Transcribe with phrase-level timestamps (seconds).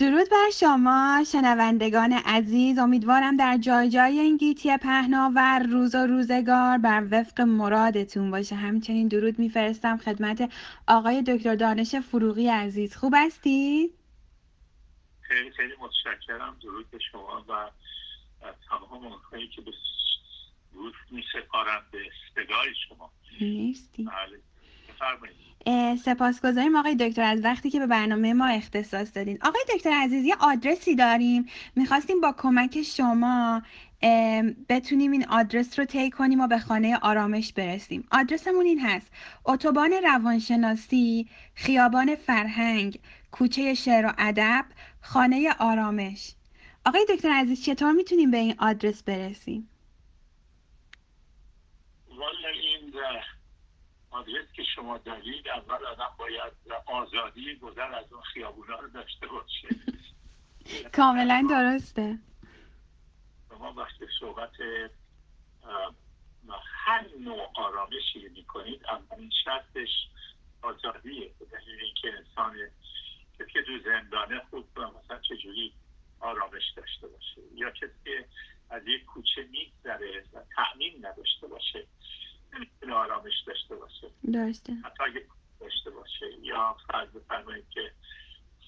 [0.00, 2.78] درود بر شما شنوندگان عزیز.
[2.78, 8.54] امیدوارم در جای جای این گیتی پهناور روز و روزگار بر وفق مرادتون باشه.
[8.54, 10.52] همچنین درود میفرستم خدمت
[10.88, 12.96] آقای دکتر دانش فروغی عزیز.
[12.96, 13.94] خوب هستید؟
[15.20, 16.56] خیلی خیلی متشکرم.
[16.62, 17.70] درود به شما و
[18.68, 19.70] تمام اونهایی که به
[20.72, 21.24] روز می
[21.92, 21.98] به
[22.34, 23.10] صدای شما.
[23.40, 24.49] بفرمایید
[26.04, 29.38] سپاسگزاریم آقای دکتر از وقتی که به برنامه ما اختصاص دادین.
[29.42, 31.46] آقای دکتر عزیز یه آدرسی داریم.
[31.76, 33.62] می‌خواستیم با کمک شما
[34.68, 38.08] بتونیم این آدرس رو طی کنیم و به خانه آرامش برسیم.
[38.12, 39.12] آدرسمون این هست.
[39.44, 42.98] اتوبان روانشناسی خیابان فرهنگ
[43.30, 44.64] کوچه شعر و ادب
[45.00, 46.34] خانه آرامش.
[46.86, 49.68] آقای دکتر عزیز چطور می‌تونیم به این آدرس برسیم؟
[54.10, 56.52] آدرس که شما دارید اول آدم باید
[56.86, 59.68] آزادی گذر از اون خیابونا رو داشته باشه.
[60.92, 62.18] کاملا درسته.
[63.48, 64.52] شما وقتی صحبت
[66.62, 69.88] هر نوع آرامشی می‌کنید اولین شرطش
[70.62, 71.30] آزادیه.
[71.38, 72.56] به دلیل اینکه انسان
[73.52, 75.72] که تو زندانه خوب مثلا چجوری
[76.20, 78.24] آرامش داشته باشه یا کسی
[78.70, 81.86] از یک کوچه میگذره و تأمین نداشته باشه.
[82.54, 84.10] نمی‌تونه آرامش داشته باشه.
[84.32, 84.72] درسته.
[84.72, 85.26] حتی اگه
[85.60, 86.26] داشته باشه.
[86.42, 87.92] یا فرض بفرمایید که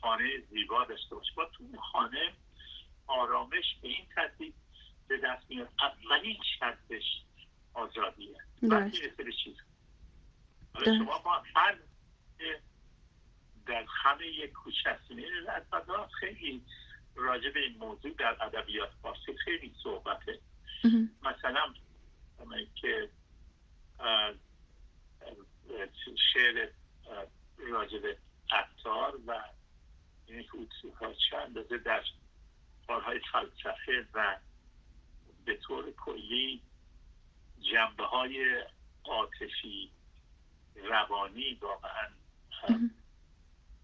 [0.00, 1.32] خانه زیبا داشته باشه.
[1.36, 2.32] با تو خانه
[3.06, 4.54] آرامش به این ترتیب
[5.08, 5.68] به دست میاد.
[5.80, 7.04] اولین شرطش
[7.74, 8.36] آزادیه.
[8.62, 9.56] می‌رسه به چیز.
[10.84, 11.78] شما با فرض
[13.66, 15.18] در همه یک کوچه هستیم
[16.20, 16.62] خیلی
[17.14, 20.40] راجع به این موضوع در ادبیات فارسی خیلی صحبته.
[21.22, 21.74] مثلا
[22.74, 23.10] که
[26.34, 26.68] شعر
[27.58, 28.16] راجب
[28.50, 29.42] عطار و
[30.26, 30.44] این
[31.00, 32.02] ها چند اندازه در
[32.86, 34.36] کارهای فلسفه و
[35.44, 36.62] به طور کلی
[37.72, 38.64] جنبه های
[39.04, 39.90] عاطفی
[40.74, 42.08] روانی واقعا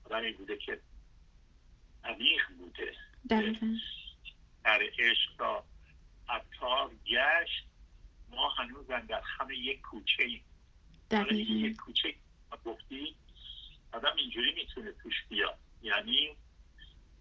[0.04, 0.80] آدمی بوده که
[2.04, 2.94] عمیق بوده.
[4.64, 5.64] در عشق را
[6.28, 7.67] عطار گشت.
[8.30, 10.44] ما هنوز در همه یک کوچه ایم.
[11.42, 12.14] یک کوچه
[12.64, 13.16] گفتی
[13.92, 15.58] آدم اینجوری می‌تونه توش بیاد.
[15.82, 16.36] یعنی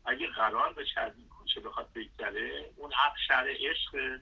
[0.06, 4.20] اگه قرار بشه از این کوچه بخواد بگذره اون حق شهر عشق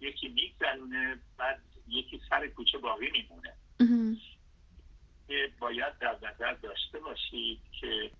[0.00, 3.52] یکی میگذرونه بعد یکی سر کوچه باقی میمونه.
[5.58, 8.10] باید در نظر داشته باشید که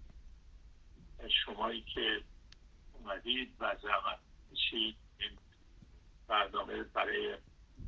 [1.45, 2.21] شمایی که
[2.93, 4.19] اومدید و زحمت
[4.51, 5.31] میشید این
[6.29, 7.37] برنامه برای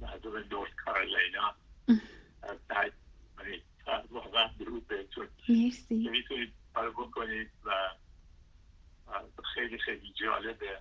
[0.00, 1.54] مردم نورت کارلینا
[4.10, 5.28] واقعا درود بهتون.
[5.48, 6.08] مرسی.
[6.08, 7.70] می‌تونید کار بکنید و
[9.54, 10.80] خیلی خیلی جالبه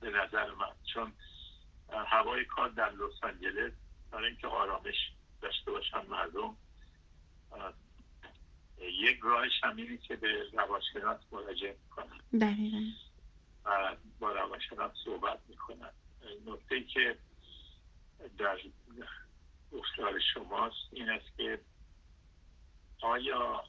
[0.00, 0.72] به نظر من.
[0.94, 1.12] چون
[2.06, 3.72] هوای کار در لس آنجلس
[4.10, 5.12] برای اینکه آرامش
[5.42, 6.56] داشته باشن مردم
[8.78, 12.20] یک راهش هم اینه که به روانشناس مراجعه می‌کنن
[13.64, 15.90] و با روانشناس صحبت می‌کنن.
[16.46, 17.18] نکته که
[18.38, 18.58] در
[19.72, 21.60] گفتار شماست این است که
[23.02, 23.64] آیا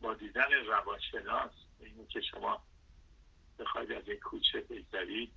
[0.00, 2.62] با دیدن روانشناس اینه که شما
[3.58, 5.32] بخواید از این کوچه بگذرید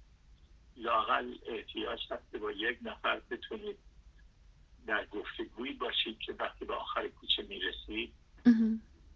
[0.78, 3.78] لاقل احتیاج هست که با یک نفر بتونید
[4.88, 8.14] در گفتگویی باشید که وقتی به آخر کوچه می‌رسید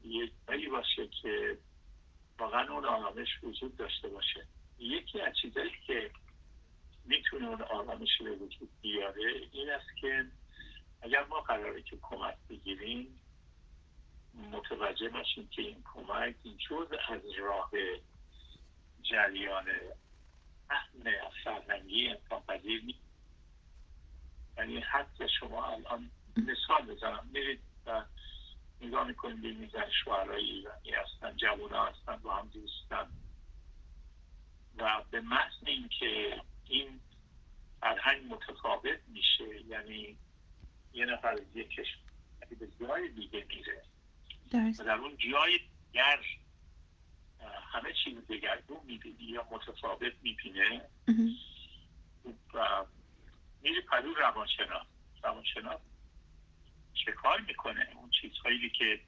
[0.04, 1.58] یک جایی باشه که
[2.40, 4.48] واقعا اون آرامش وجود داشته باشه.
[4.80, 6.12] یکی از چیزایی که
[7.07, 10.25] می‌تونه اون آرامش به وجود بیاره این است که
[11.01, 13.19] اگر ما قراره که کمک بگیریم
[14.51, 16.35] متوجه باشیم که این کمک
[16.69, 17.72] جز از راه
[19.01, 19.66] جریان
[20.69, 21.13] اهل
[21.44, 23.00] فرهنگی انسان پذیر نیست.
[24.57, 27.29] یعنی حتی شما الان مثال بزنم.
[27.34, 28.06] میرید و
[28.81, 33.07] نگاه می‌کنید ببینید زن شوهرهای ایرانی هستن جوان هستن با هم دوستن.
[34.78, 36.99] و به محض اینکه این
[37.81, 39.66] فرهنگ متفاوت میشه.
[39.67, 40.17] یعنی
[40.93, 42.08] یه نفر از یک کشور
[42.59, 43.84] به جای دیگه میره.
[44.79, 45.59] و در اون جای
[45.91, 46.19] دیگر
[47.72, 50.90] همه چیز دگرگون می‌بینی یا متفاوت می‌بینه
[52.53, 52.85] و
[53.61, 54.87] میره پلو روانشناس.
[55.23, 55.81] روانشناس
[57.05, 58.99] چه کار می‌کنه؟ اون چیزهایی که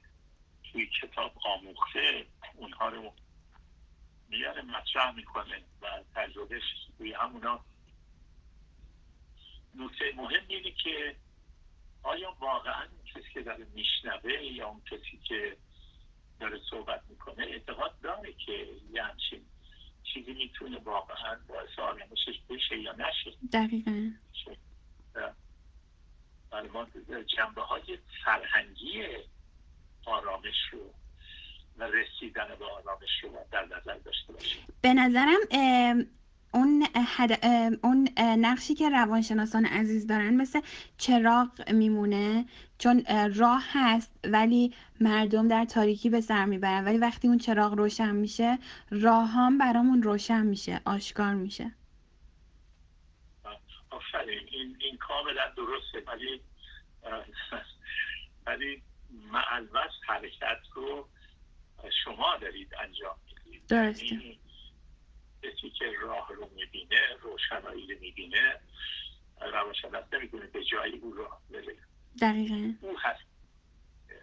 [0.72, 3.14] توی کتاب آموخته اونها رو
[4.30, 6.62] میاره مطرح می‌کنه و تجربهش
[6.98, 7.64] توی همونا.
[9.74, 11.16] نکته مهم اینه که
[12.02, 15.56] آیا واقعا کسی که داره میشنوه یا اون کسی که
[16.40, 19.46] داره صحبت می‌کنه اعتقاد داره که یه همچین
[20.26, 24.10] می‌تونه واقعا باعث آرامشش بشه یا نشه؟ دقیقا.
[26.72, 26.86] ما
[27.36, 29.02] جنبه های فرهنگی
[30.06, 30.94] آرامش رو
[31.80, 35.40] و رسیدن به آرامش رو در نظر داشته باشیم به نظرم
[36.54, 36.86] اون,
[37.82, 40.60] اون نقشی که روانشناسان عزیز دارن مثل
[40.98, 42.44] چراغ میمونه
[42.78, 43.04] چون
[43.34, 48.58] راه هست ولی مردم در تاریکی به سر می‌برن ولی وقتی اون چراغ روشن میشه
[48.90, 51.72] راه هم برامون روشن میشه آشکار میشه.
[53.90, 56.40] آفرین این, این کاملا درسته ولی
[58.46, 58.82] ولی
[59.32, 61.08] معلوز حرکت رو
[62.04, 63.66] شما دارید انجام می‌دید.
[63.66, 64.06] درسته.
[64.06, 64.40] یعنی
[65.42, 68.60] کسی که راه رو می‌بینه روشنایی رو می‌بینه
[69.40, 71.76] روانشناس نمی‌دونه به جایی او راه بره
[72.20, 72.74] دقیقا.
[72.80, 73.24] او هست.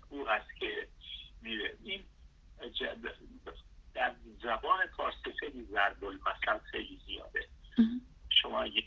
[0.09, 0.87] او هست که
[1.41, 1.77] میره.
[1.83, 2.03] این
[3.93, 7.47] در زبان فارسی خیلی ضرب المثل خیلی زیاده.
[8.29, 8.83] شما یه,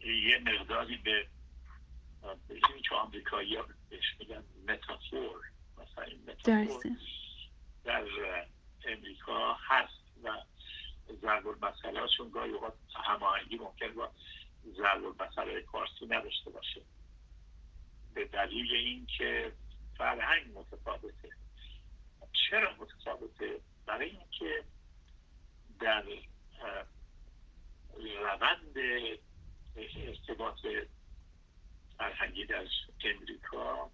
[0.00, 1.26] یه مقداری به
[2.48, 5.40] این که آمریکایی ها بهش میگن متافور
[5.78, 6.96] مثلا این متافور.
[7.84, 8.04] در
[8.84, 10.36] امریکا هست و
[11.22, 14.10] ضرب المثل هاشون گاهی اوقات هماهنگی ممکن با
[14.76, 16.80] ضرب المثل فارسی نداشته باشه.
[18.14, 19.52] به دلیل اینکه
[19.98, 21.30] فرهنگ متفاوته.
[22.32, 24.64] چرا متفاوته؟ برای اینکه
[25.80, 26.04] در
[27.96, 28.76] روند
[29.96, 30.66] ارتباط
[31.98, 32.66] فرهنگی در
[33.04, 33.90] امریکا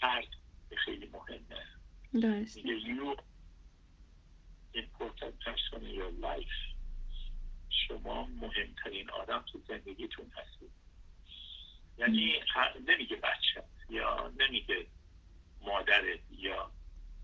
[0.00, 0.28] فرد
[0.76, 1.73] خیلی مهمه.
[2.20, 3.16] درسته you
[4.74, 6.74] important person in your life
[7.88, 10.70] شما مهمترین آدم تو زندگیتون هستید
[11.98, 12.40] یعنی
[12.88, 14.86] نمیگه بچه یا نمیگه
[15.60, 16.70] مادرت یا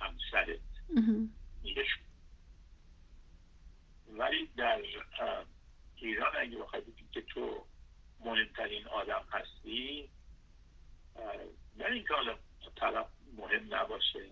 [0.00, 0.60] همسرت.
[1.62, 1.84] میگه
[4.08, 4.82] ولی در
[5.96, 6.82] ایران اگه بخوای
[7.12, 7.66] که تو
[8.20, 10.10] مهمترین آدم هستی
[11.76, 12.38] نه اینکه حالا
[12.76, 13.06] طرف
[13.36, 14.30] مهم نباشه.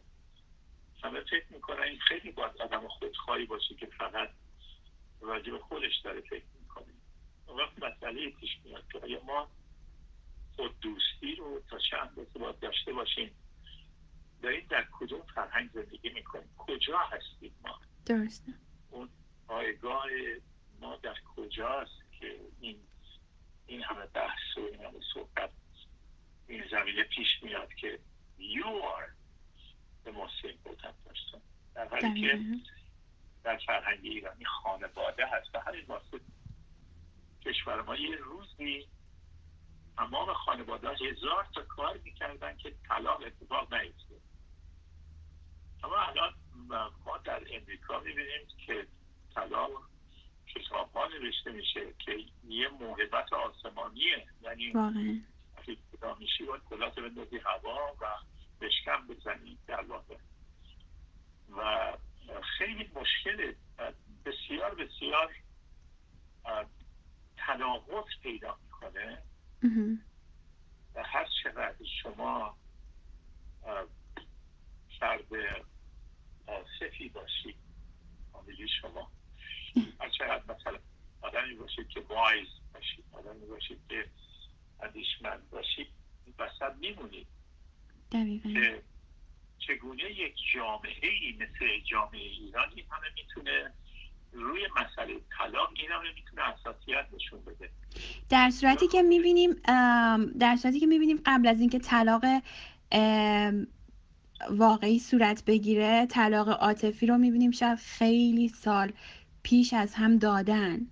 [1.04, 4.30] همه فکر می‌کنن این خیلی باید آدم خودخواهی باشه که فقط
[5.20, 6.86] راجع به خودش داره فکر می‌کنه.
[7.48, 9.50] وقت مسئله پیش میاد که آیا ما
[10.56, 13.30] خود دوستی رو تا چند اندازه باید داشته باشیم؟
[14.42, 18.52] داریم در کدوم فرهنگ زندگی می‌کنیم؟ کجا هستیم ما؟ درسته
[18.90, 19.08] اون
[19.48, 20.06] پایگاه
[20.80, 22.78] ما در کجاست که این
[23.66, 25.50] این همه بحث و این همه صحبت
[26.48, 27.98] این زمینه پیش میاد که
[28.38, 29.17] you are
[30.04, 31.40] the most important person
[31.74, 32.40] در حالی که
[33.44, 36.20] در فرهنگ ایرانی خانواده هست و همین واسه
[37.44, 38.86] کشور ما یه روزی
[39.96, 44.14] تمام خانواده هزار تا کار می‌کردن که طلاق اتفاق نیفته.
[45.84, 46.34] اما الان
[47.04, 48.86] ما در امریکا می‌بینیم که
[49.34, 49.70] طلاق
[50.54, 52.18] کتاب ها نوشته میشه که
[52.48, 54.26] یه موهبت آسمانیه.
[54.42, 54.72] یعنی
[55.56, 58.06] وقتی جدا میشی باید کلات بندازی هوا و
[58.60, 60.16] بشکم بزنی در واقع
[61.56, 61.92] و
[62.58, 63.54] خیلی مشکل
[64.24, 65.34] بسیار بسیار
[67.36, 69.22] تناقض پیدا می‌کنه.
[70.94, 72.56] و هر چقدر شما
[75.00, 75.28] فرد
[76.46, 77.56] آصفی باشید
[78.32, 79.10] فامیلی شما
[80.00, 80.78] هر چقدر مثلا
[81.22, 84.10] آدمی باشید که وایز باشید آدمی باشید که
[84.80, 85.88] اندیشمند باشید
[86.38, 87.26] وسط میمونید
[88.10, 88.82] که
[89.58, 93.72] چگونه یک جامعه ای مثل جامعه ایرانی همه می‌تونه
[94.32, 97.70] روی مسئله طلاق این همه می‌تونه اساسیت نشون بده؟
[98.28, 99.50] در صورتی که می‌بینیم
[100.38, 102.24] در صورتی که می‌بینیم قبل از اینکه طلاق
[104.50, 108.92] واقعی صورت بگیره طلاق عاطفی رو می‌بینیم شاید خیلی سال
[109.42, 110.86] پیش از هم دادن.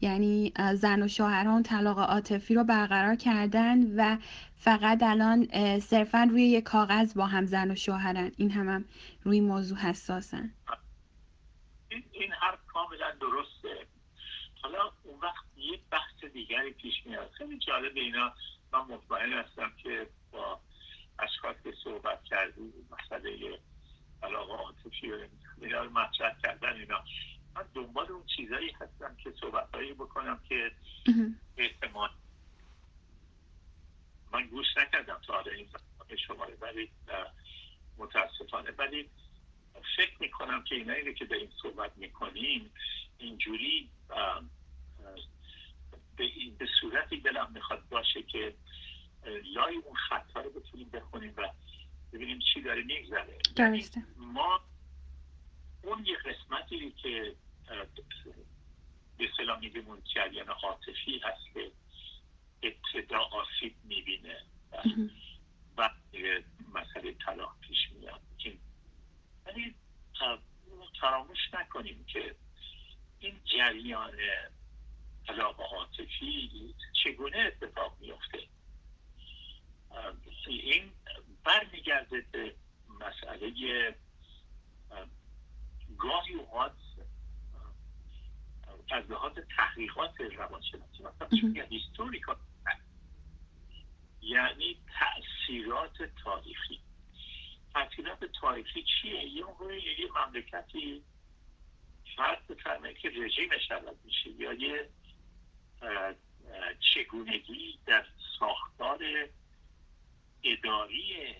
[0.00, 4.16] یعنی زن و شوهران طلاق عاطفی رو برقرار کردن و
[4.56, 5.48] فقط الان
[5.80, 8.32] صرفا روی یک کاغذ با هم زن و شوهرن.
[8.36, 8.84] این هم, هم
[9.24, 10.54] روی موضوع حساسن.
[11.88, 13.86] این, این حرف کاملا درسته.
[14.62, 17.30] حالا اون وقت یه بحث دیگری پیش میاد.
[17.30, 18.32] خیلی جالب اینا.
[18.72, 20.60] من مطمئن هستم که با
[21.18, 23.58] اشخاص که صحبت کردی مسئله
[24.22, 25.12] علاقه عاطفی
[25.60, 27.04] اینا رو مطرح کردن اینا.
[27.54, 30.72] من دنبال اون چیزایی هستم که صحبتهایی بکنم که
[31.56, 32.10] احتمال
[34.32, 36.90] من گوش نکردم تا حالا این زمان شما ولی
[37.98, 38.70] متاسفانه.
[38.70, 39.10] ولی
[39.96, 42.70] فکر می‌کنم که اینایی که این صحبت می‌کنیم
[43.18, 43.90] اینجوری
[46.58, 48.54] به صورتی دلم می‌خواد باشه که
[49.54, 51.50] لای اون خطا رو بتونیم بخونیم و
[52.12, 53.38] ببینیم چی داره میگذره.
[53.56, 54.02] درسته.
[54.16, 54.60] ما
[55.82, 57.36] اون یه قسمتی که
[59.60, 61.72] میگیم اون جریان عاطفی هست که
[62.62, 64.44] ابتدا آسیب می‌بینه
[65.76, 65.90] و
[66.74, 68.20] مسئله طلاق پیش میاد.
[69.46, 69.74] ولی
[71.00, 72.34] فراموش نکنیم که
[73.18, 74.16] این جریان
[75.26, 78.38] طلاق عاطفی چگونه اتفاق میفته
[80.46, 80.92] این
[81.44, 82.54] برمیگرده به
[83.00, 83.52] مسئله
[86.00, 86.72] گاهی اوقات
[88.90, 91.02] از لحاظ تحقیقات روانشناسی.
[91.02, 92.36] مثلا هیستوریکال
[94.22, 96.80] یعنی تاثیرات تاریخی.
[97.74, 101.02] تاثیرات تاریخی چیه؟ یه موقع یه مملکتی
[102.16, 104.88] فرد بفرمایید که رژیمش عوض میشه یا یه
[106.94, 108.06] چگونگی در
[108.38, 108.98] ساختار
[110.42, 111.34] اداری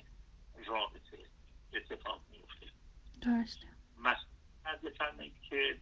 [0.67, 1.19] رابطه
[1.73, 2.67] اتفاق میفته.
[3.21, 3.67] درسته.
[4.65, 5.79] بفرمایید که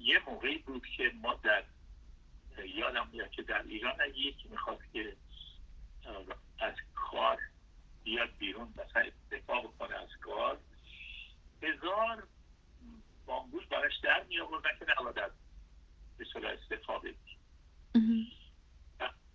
[0.00, 1.64] یه موقعی بود که ما در
[2.64, 5.16] یادم میاد که در ایران یکی می‌خواد که
[6.58, 7.38] از کار
[8.04, 10.58] بیاد بیرون مثلا دفاع بکنه از کار
[11.62, 12.26] هزار
[13.26, 15.32] بامبول براش در می آوردن که نباید از
[16.18, 17.14] به صلاح استفاده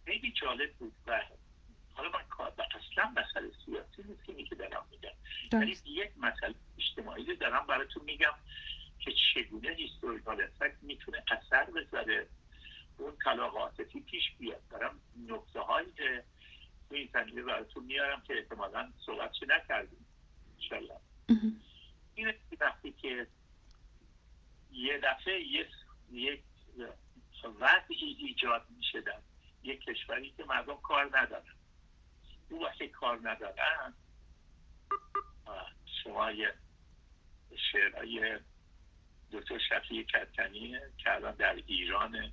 [0.05, 1.21] خیلی جالب بود و
[1.93, 2.49] حالا من کار
[2.91, 5.09] اصلا مسئله سیاسی نیست که که دارم میگم.
[5.53, 8.33] یعنی یک مسئله اجتماعی دارم براتون میگم
[8.99, 12.27] که چگونه هیستوریکال افکت می‌تونه اثر بذاره
[12.97, 14.61] اون عاطفی پیش بیاد.
[14.69, 16.23] دارم نقطه هایی که
[16.89, 20.05] تو این زمینه براتون میارم که احتمالا صحبتش نکردیم
[20.69, 20.91] شاید
[22.15, 23.27] این وقتی که
[24.71, 25.41] یه دفعه
[26.11, 26.39] یک
[27.59, 29.19] وضعی ایجاد میشه در
[29.63, 31.58] یک کشوری که مردم کار ندارن.
[32.49, 33.93] او وقتی کار ندارن
[36.03, 36.53] شما یه
[37.71, 38.39] شعرهای
[39.31, 42.31] دکتر شفیع کتنی که الان در ایران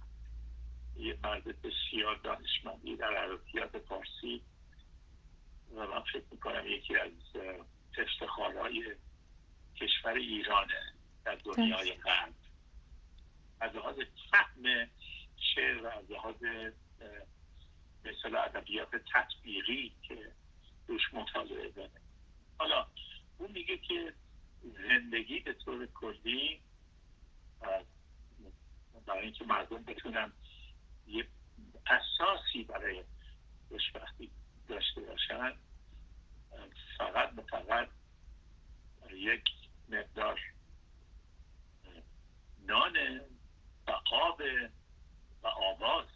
[0.97, 4.43] یه مرد بسیار دانشمندی در عربیات فارسی
[5.75, 7.11] و من فکر می‌کنم یکی از
[7.99, 8.97] افتخارهای
[9.77, 10.93] کشور ایرانه
[11.25, 12.35] در دنیای غرب.
[13.61, 13.97] از لحاظ
[14.31, 14.91] فهم
[15.55, 16.45] شعر و از لحاظ
[18.07, 20.33] مثل ادبیات تطبیقی که
[20.89, 22.01] روش مطالعه داره.
[22.59, 22.87] حالا
[23.39, 24.15] اون میگه که
[24.63, 26.61] زندگی به طور کلی
[29.07, 30.33] برای اینکه مردم بتونن
[31.07, 31.27] یه
[31.87, 33.05] اساسی برای
[33.69, 34.31] خوشبختی
[34.69, 35.53] داشته باشن
[36.99, 37.89] فقط به فقط
[39.15, 39.45] یک
[39.89, 40.41] مقدار
[42.67, 43.21] نان
[43.87, 43.93] و
[45.43, 46.07] و آواز.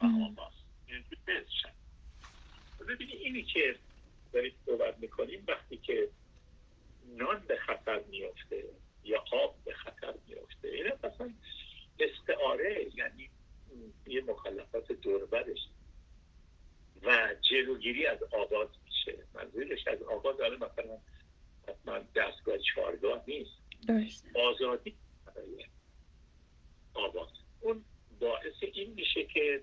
[0.00, 0.63] و آواز.
[2.88, 3.78] ببینید اینی که
[4.32, 6.08] دارید صحبت می‌کنیم وقتی که
[7.16, 8.64] نان به خطر میافته
[9.04, 11.34] یا آب به خطر میافته این مثلا
[11.98, 13.30] استعاره یعنی
[14.06, 15.58] یه مخالفات دوربرش
[17.02, 19.18] و جلوگیری از آواز میشه.
[19.34, 20.98] منظورش از آواز داره مثلا
[21.68, 23.50] حتما دستگاه چهارگاه نیست.
[24.34, 24.94] آزادی
[26.94, 27.28] آواز
[27.60, 27.84] اون
[28.20, 29.62] باعث این میشه که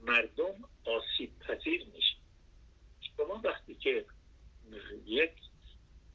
[0.00, 2.16] مردم آسیب پذیر میشه
[3.16, 4.04] شما وقتی که
[5.04, 5.32] یک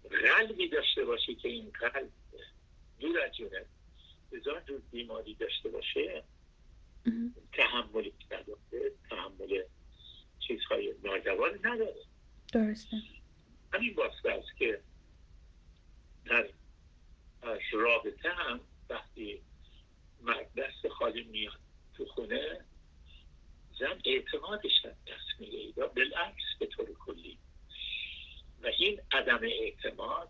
[0.10, 2.10] قلبی داشته باشی که این قلب
[3.00, 3.65] دور از جونه
[4.34, 6.24] هزار جور بیماری داشته باشه
[7.53, 9.63] تحملی نداره تحمل
[10.39, 11.96] چیزهای ناجوان نداره
[12.53, 12.98] درسته
[13.74, 14.82] همین واسطه است که
[16.25, 16.50] در
[17.72, 19.41] رابطه هم وقتی
[20.22, 21.60] مرد دست خالی میاد
[21.98, 22.65] تو خونه
[23.80, 27.38] زن اعتمادش دست میگه یا بالعکس به طور کلی
[28.63, 30.30] و این عدم اعتماد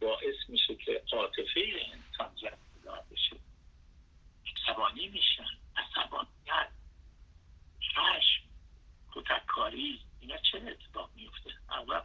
[0.00, 1.60] باعث میشه که عاطفه
[1.92, 3.36] انسان جذب بشه
[4.46, 6.70] عصبانی میشن عصبانیت
[7.96, 8.44] خشم
[9.12, 12.00] کتککاری اینا چه اتفاق میفته اول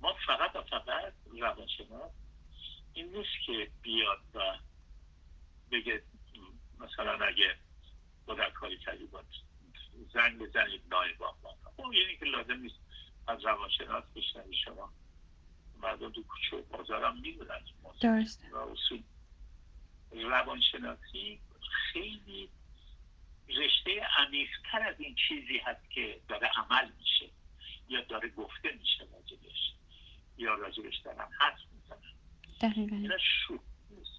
[0.00, 2.12] ما فقط و فقط روانشناس
[2.94, 4.58] این نیست که بیاد و
[5.70, 6.02] بگه
[6.78, 7.56] مثلا اگه
[8.54, 9.26] کاری کردی باید
[10.14, 11.34] زنگ بزنید نایبان
[11.76, 12.74] خب یعنی که لازم نیست
[13.26, 14.92] از روانشناس بشنوی شما
[15.94, 17.60] مردم تو کوچه و بازار هم می‌دونن
[18.00, 19.02] درست و اصول.
[20.12, 21.40] روانشناسی
[21.92, 22.48] خیلی
[23.48, 27.30] رشته عمیقتر از این چیزی هست که داره عمل میشه
[27.88, 29.74] یا داره گفته میشه راجبش
[30.38, 32.14] یا راجبش دارن حرف می‌زنن.
[32.92, 33.16] اینا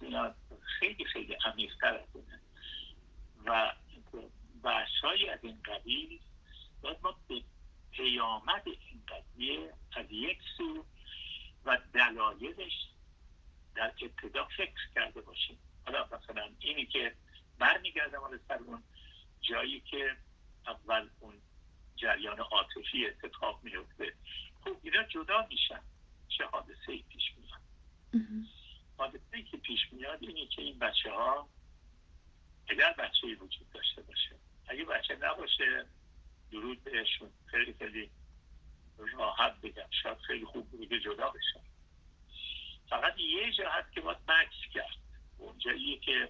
[0.00, 0.34] اینا
[0.78, 2.40] خیلی خیلی عمیقتر از اونه
[3.44, 3.72] و
[4.62, 6.20] بحثهایی از این قبیل
[6.82, 7.42] باید ما به
[7.90, 10.84] پیامد این قضیه از یک سو
[11.66, 12.72] و دلایلش
[13.74, 15.58] در ابتدا فکر کرده باشیم.
[15.86, 17.14] حالا مثلا اینی که
[17.58, 18.82] برمیگردم حالا سر اون
[19.40, 20.16] جایی که
[20.66, 21.34] اول اون
[21.96, 24.12] جریان عاطفی اتفاق میفته
[24.64, 25.80] خب اینا جدا میشن
[26.28, 27.60] چه حادثه ای پیش میاد.
[28.98, 31.48] حادثه ای که پیش میاد اینه که این بچه ها
[32.68, 34.36] اگر بچه ای وجود داشته باشه.
[34.68, 35.86] اگه بچه نباشه
[36.52, 37.30] درود بهشون.
[37.46, 38.10] خیلی خیلی
[38.98, 41.60] راحت بگم شاید خیلی خوب بوده جدا بشن
[42.88, 44.96] فقط یه جا هست که باید مکس کرد.
[45.38, 46.28] اونجاییه که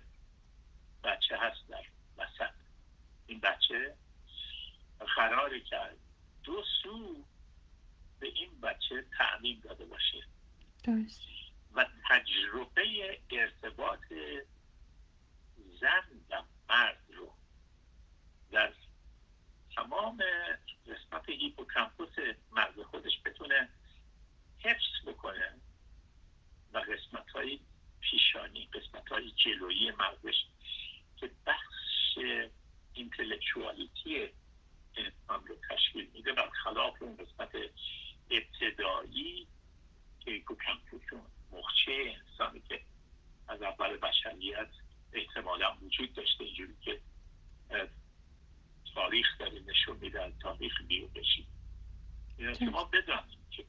[1.04, 1.84] بچه هست در
[2.16, 2.54] وسط
[3.26, 3.94] این بچه
[5.16, 5.96] قراره کرد
[6.44, 7.24] دو سو
[8.20, 10.26] به این بچه تعمیم داده باشه.
[11.74, 14.12] و تجربه ارتباط
[15.80, 17.32] زن و مرد رو
[18.50, 18.72] در
[19.76, 20.18] تمام
[20.88, 22.12] قسمت hippocampus
[22.52, 23.68] مغز خودش بتونه
[24.58, 25.52] حفظ بکنه
[26.72, 27.60] و قسمت های
[28.00, 30.44] پیشانی قسمت های جلویی مغزش
[31.16, 32.18] که بخش
[32.94, 34.28] intellectuality
[34.96, 37.50] انسان رو تشکیل میده خلاف اون قسمت
[38.30, 39.46] ابتدایی
[40.20, 41.02] که hippocampus
[41.52, 42.80] مخچه انسانی که
[43.48, 44.68] از اول بشریت
[45.12, 47.00] احتمالا وجود داشته اینجوری که
[48.96, 51.46] تاریخ داره نشون میده تاریخ بیولوژی
[52.58, 53.64] شما بدانید که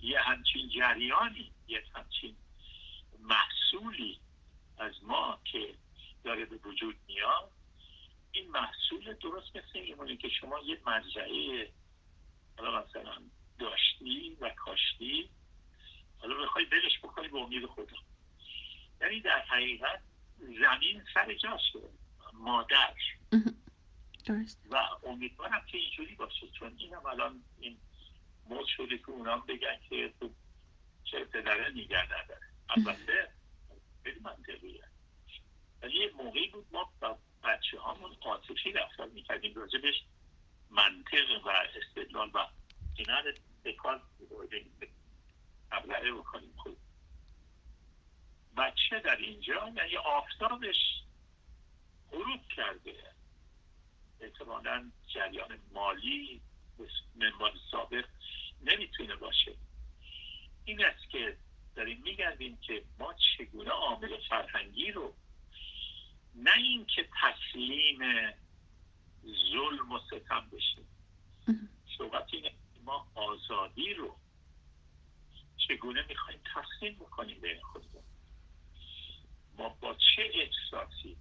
[0.00, 2.36] یه همچین جریانی یه همچین
[3.20, 4.20] محصولی
[4.78, 5.74] از ما که
[6.24, 7.50] داره به وجود میاد
[8.32, 11.72] این محصول درست مثل ایمونه که شما یه مزرعه
[12.58, 13.22] حالا مثلا
[13.58, 15.30] داشتی و کاشتی
[16.18, 17.96] حالا بخوای دلش بکنی به امید خدا.
[19.00, 20.02] یعنی در حقیقت
[20.38, 21.80] زمین سر جاشه
[22.32, 22.94] مادر
[24.70, 27.78] و امیدوارم که اینجوری باشه چون اینم الان این
[28.48, 30.30] موت شده که اونام بگن که تو
[31.04, 32.46] چه پدره نیگر نداره.
[32.68, 33.28] البته
[34.04, 34.84] خیلی منطقیه.
[35.82, 40.04] ولی یه موقعی بود ما با بچه هامون عاطفی رفتار می‌کردیم راجبش
[40.70, 42.46] منطق و استدلال و
[42.96, 44.02] اینا رو به کار
[45.72, 46.52] ابلعه بکنیم.
[46.56, 46.76] خوب
[48.56, 50.76] بچه در اینجا یعنی آفتابش
[52.10, 53.17] غروب کرده.
[54.20, 56.40] احتمالا جریان مالی
[57.16, 58.04] منبار سابق
[58.62, 59.54] نمی‌تونه باشه.
[60.64, 61.36] این است که
[61.76, 65.14] داریم میگردیم که ما چگونه عامل فرهنگی رو
[66.34, 67.98] نه اینکه تسلیم
[69.52, 70.86] ظلم و ستم بشیم.
[71.98, 72.50] صحبت اینه
[72.84, 74.16] ما آزادی رو
[75.68, 78.02] چگونه می‌خوایم تقسیم بکنیم بین خودمون؟
[79.58, 81.16] ما با چه احساسی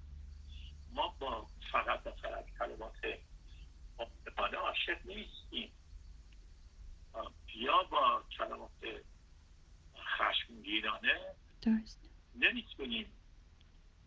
[0.93, 3.19] ما با فقط و فقط کلمات
[3.99, 5.71] عاقبانه عاشق نیستیم.
[7.55, 8.71] یا با کلمات
[10.17, 11.35] خشمگینانه
[12.35, 13.13] نمی‌تونیم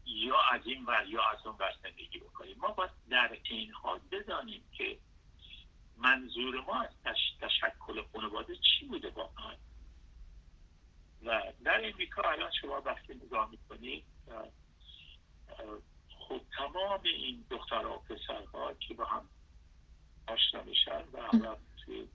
[0.05, 2.59] یا از این ور یا از اون ور زندگی بکنیم.
[2.59, 4.99] ما باید در این حال بدانیم که
[5.97, 9.57] منظور ما از تشکل خانواده چی بوده واقعا.
[11.25, 14.05] و در امریکا الان شما وقتی نگاه می‌کنید
[16.31, 19.29] خب تمام این دخترها و پسرها که با هم
[20.27, 22.09] آشنا میشن و حالا توی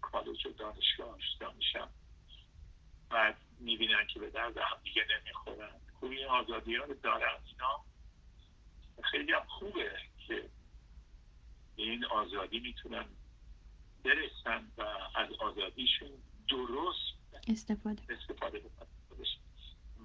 [0.00, 1.88] کالج و دانشگاه آشنا میشن
[3.10, 5.80] بعد می‌بینن که به درد هم دیگه نمی‌خورن.
[6.00, 7.84] خوب این آزادی ها رو دارن اینا.
[9.10, 9.92] خیلی هم خوبه
[10.26, 10.50] که
[11.76, 13.06] این آزادی می‌تونن
[14.04, 14.82] برسن و
[15.14, 16.10] از آزادیشون
[16.48, 17.14] درست
[17.48, 18.88] استفاده استفاده بکنن.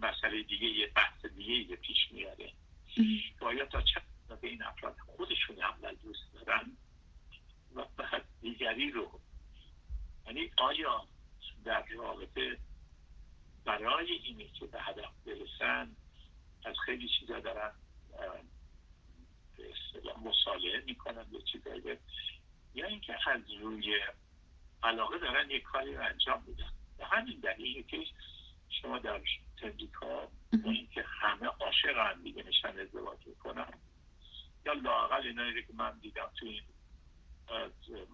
[0.01, 2.53] مسئله دیگه یه بحث دیگه یه پیش میاره.
[3.39, 6.77] باید تا چند به این افراد خودشون عمل دوست دارن
[7.75, 9.19] و بعد دیگری رو.
[10.25, 11.07] یعنی آیا
[11.65, 12.57] در رابطه
[13.65, 15.95] برای اینی که به هدف برسن
[16.65, 17.71] از خیلی چیزا دارن
[20.23, 21.97] مصالحه می‌کنن به چیزایی
[22.73, 23.99] یا اینکه از روی
[24.83, 26.71] علاقه دارن یک کاری رو انجام میدن.
[26.97, 28.05] به همین دلیل که
[28.69, 29.21] شما در
[29.63, 30.27] امریکا
[30.63, 33.73] با اینکه همه عاشق هم دیگه نشن ازدواج می‌کنن.
[34.65, 36.63] یا لاقل اینایی که من دیدم توی این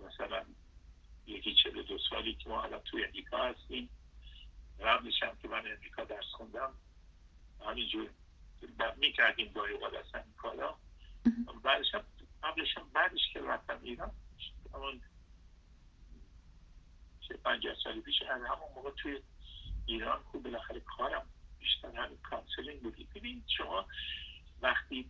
[0.05, 0.45] مثلا
[1.27, 3.89] یکی چه دو سالی که ما الان توی امریکا هستیم
[4.79, 6.73] قبلش هم که من امریکا درس خوندم
[7.65, 8.09] همینجور
[8.97, 10.79] می‌کردیم با اوقات از همین کارا
[11.63, 12.03] بعدش هم
[12.43, 14.11] قبلش هم بعدش که رفتم ایران
[14.73, 15.01] همون
[17.27, 19.21] چه پنجاه سالی پیش همون موقع توی
[19.85, 23.85] ایران خوب بالاخره کارم بیشتر همین counseling بودید ببینید شما
[24.61, 25.05] وقتی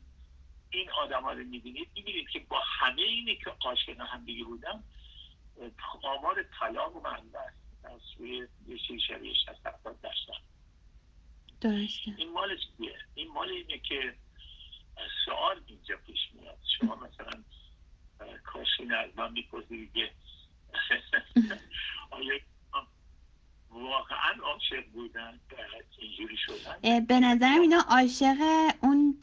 [0.70, 4.84] این آدم ها رو می‌بینید می‌بینید که با همه اینی که آشنا هم دیگه بودن
[6.04, 7.40] آمار طلاق و منبع
[7.84, 10.42] از روی یه چیز شبیه 60 درصد
[11.62, 12.16] درسته.
[12.18, 14.16] این مال چیه؟ این مال اینه که
[15.26, 16.60] سوال اینجا پیش میاد.
[16.80, 17.44] شما مثلا
[18.44, 20.12] کاش این از من می‌پرسید که
[22.12, 22.40] آیا
[23.72, 25.40] واقعا عاشق بودن
[26.00, 27.06] اینجوری شدن.
[27.06, 28.38] به نظرم اینا عاشق
[28.82, 29.20] اون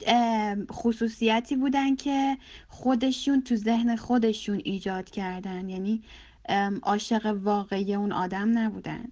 [0.70, 2.36] خصوصیتی بودن که
[2.68, 5.68] خودشون تو ذهن خودشون ایجاد کردن.
[5.68, 6.02] یعنی
[6.82, 9.04] عاشق واقعی اون آدم نبودن.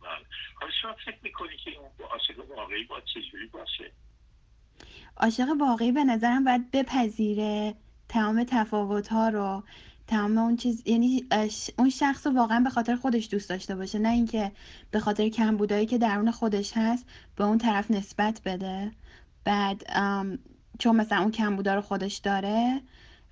[0.00, 0.26] بله.
[0.54, 3.92] حالا شما فکر می‌کنی که اون عاشق واقعی با چجوری باشه؟
[5.16, 7.74] عاشق واقعی به نظرم باید بپذیره
[8.08, 9.64] تمام تفاوت ها رو.
[10.10, 11.26] تمام اون چیز یعنی
[11.78, 14.52] اون شخص رو واقعا به خاطر خودش دوست داشته باشه نه اینکه
[14.90, 18.90] به خاطر کمبودایی که درون خودش هست به اون طرف نسبت بده.
[19.44, 19.82] بعد
[20.78, 22.80] چون مثلا اون کمبودا رو خودش داره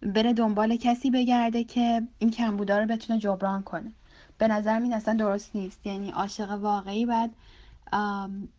[0.02, 3.92] بره دنبال کسی بگرده که این کمبودا رو بتونه جبران کنه.
[4.38, 5.86] به نظر این اصلا درست نیست.
[5.86, 7.30] یعنی عاشق واقعی باید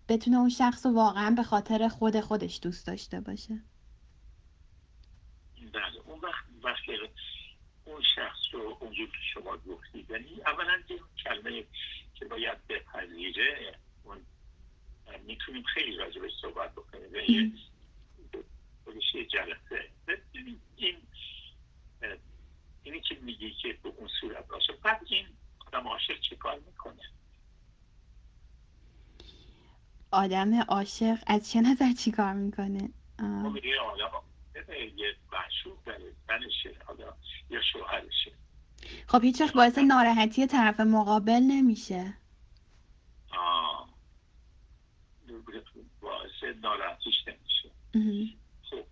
[0.10, 3.60] بتونه اون شخص رو واقعا به خاطر خود خودش دوست داشته باشه.
[5.74, 6.92] بله اون وقت وقتی
[8.00, 11.64] اون شخص رو اونجور که شما گفتید یعنی اولا یه کلمه
[12.14, 14.18] که باید بپذیره اون
[15.26, 17.16] می‌تونیم خیلی راجبش صحبت بکنیم.
[17.16, 17.52] یه
[19.14, 19.90] یه جلسه.
[20.76, 20.98] این
[22.84, 24.74] اینی که میگی که به اون صورت باشه.
[24.74, 25.26] بعد این
[25.68, 27.04] آدم عاشق چه کار می‌کنه؟
[30.12, 34.24] آدم عاشق از چه نظر چی کار می‌کنه؟ آدم
[34.96, 36.76] یه معشوق داره زنشه
[37.50, 38.32] یا شوهرشه.
[39.08, 42.14] خب هیچ وقت باعث ناراحتی طرف مقابل نمیشه.
[43.32, 43.90] آه.
[46.02, 47.72] باعث ناراحتیش نمیشه.
[48.70, 48.86] خب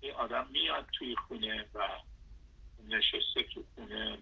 [0.00, 1.88] این آدم میاد توی خونه و
[2.88, 4.18] نشسته تو خونه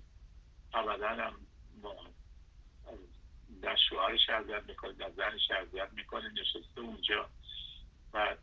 [0.74, 1.35] ابدا هم
[3.62, 7.30] در شوهرش اذیت می‌کنه در زنش اذیت می‌کنه نشسته اونجا.
[8.12, 8.37] و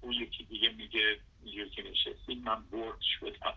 [0.00, 3.54] اون یکی دیگه میگه اینجور که نشستیم من برد شدم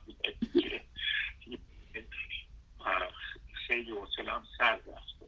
[3.68, 5.28] خیلی حسلم سر رفته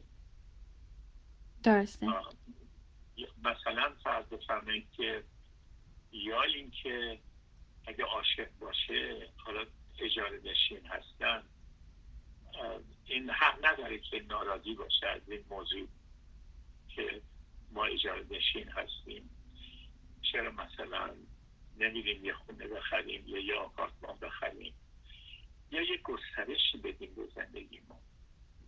[1.62, 2.06] درسته.
[3.44, 5.24] مثلا فرض بفرمایید که
[6.12, 7.18] یا اینکه
[7.86, 9.66] اگه عاشق باشه حالا
[9.98, 11.42] اجاره نشین هستن.
[13.04, 15.88] این حق نداره که ناراضی باشه از این موضوع
[16.88, 17.22] که
[17.70, 19.30] ما اجاره نشین هستیم.
[20.32, 21.14] چرا مثلا
[21.76, 24.74] نمیریم یه خونه بخریم یا یه آپارتمان بخریم؟
[25.70, 28.00] یا یه گسترشی بدیم به زندگی ما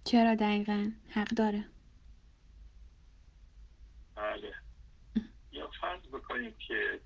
[0.04, 1.64] چرا دقیقا؟ حق داره.
[4.14, 4.54] بله.
[5.52, 7.00] یا فرض بکنیم که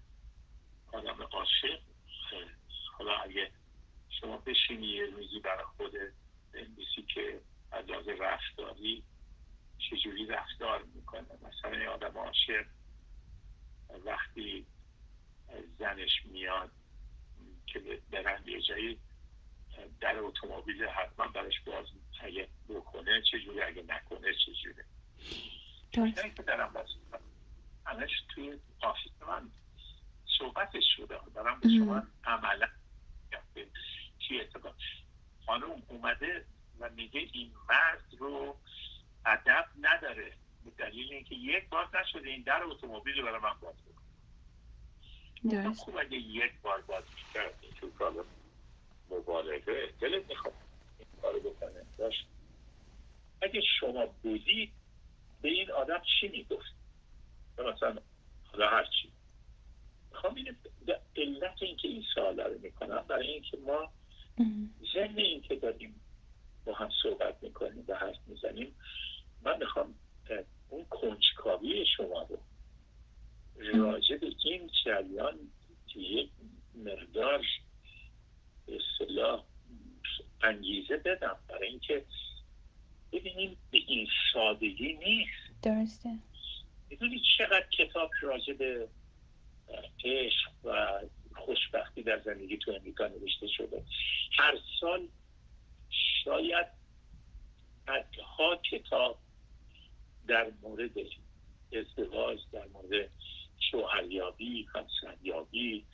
[0.93, 1.81] آدم عاشق
[2.99, 3.51] حالا اگه
[4.21, 6.13] شما بشینی یه روزی برای خودت
[6.53, 7.41] بنویسی که
[7.73, 7.85] از
[8.21, 9.05] رفتاری
[9.79, 12.67] چجوری رفتار می‌کنه؟ مثلا یه آدم عاشق
[14.05, 14.67] وقتی
[15.79, 16.71] زنش میاد
[17.67, 18.99] که برن یه جایی
[20.01, 21.87] در اتومبیل حتما برش باز
[22.23, 24.83] اگه بکنه چجوری اگه نکنه چجوری
[26.37, 26.75] که دارم
[27.87, 29.51] همش توی آفیس من
[30.39, 31.19] صحبتش شده.
[31.35, 32.69] دارم به شما عملا
[34.19, 34.75] چی اتفاق.
[35.47, 36.45] خانم اومده
[36.81, 38.57] و میگه این مرد رو
[39.27, 39.67] ادب
[41.31, 44.01] اینکه یک بار نشده این در اتومبیل رو برای من باز بکنه
[45.75, 48.25] خوب اگه یک بار باز می‌کرد این تو کار
[49.11, 50.55] مبالغه دلت می‌خواد
[50.99, 51.87] این کارو بکنه.
[51.99, 52.27] داشت
[53.43, 54.73] اگه شما بودید
[55.43, 56.75] به این آدم چی می‌گفت؟
[57.59, 57.99] مثلا
[58.53, 59.13] حالا هر چی.
[60.11, 60.57] می‌خوام این
[61.17, 63.93] علت اینکه این سوال رو می‌کنم برای اینکه ما
[64.95, 66.01] ذهن اینکه داریم
[66.65, 68.75] با هم صحبت می‌کنیم و حرف می‌زنیم
[69.43, 69.95] من می‌خوام
[70.71, 72.39] اون کنجکاوی شما رو.
[73.75, 75.39] راجع به این جریان
[75.87, 76.31] که یک
[76.75, 77.45] مقدار
[78.69, 79.45] اصطلاح
[80.43, 82.05] انگیزه بدم برای اینکه
[83.13, 85.63] ببینیم به این سادگی نیست.
[85.63, 86.09] درسته.
[86.91, 88.89] می‌دونی چقدر کتاب راجع به
[90.05, 91.01] عشق و
[91.35, 93.83] خوشبختی در زندگی تو امریکا نوشته شده؟
[94.39, 95.09] هر سال
[96.25, 96.67] شاید
[98.39, 99.19] ها کتاب
[100.31, 100.91] در مورد
[101.73, 103.11] ازدواج در مورد
[103.71, 105.87] شوهریابی همسریابی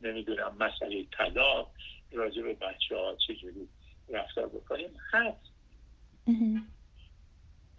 [0.00, 1.70] نمی‌دونم مسئله طلاق
[2.12, 3.68] راجع به بچه ها چجوری
[4.08, 4.90] رفتار بکنیم.
[5.12, 5.52] هست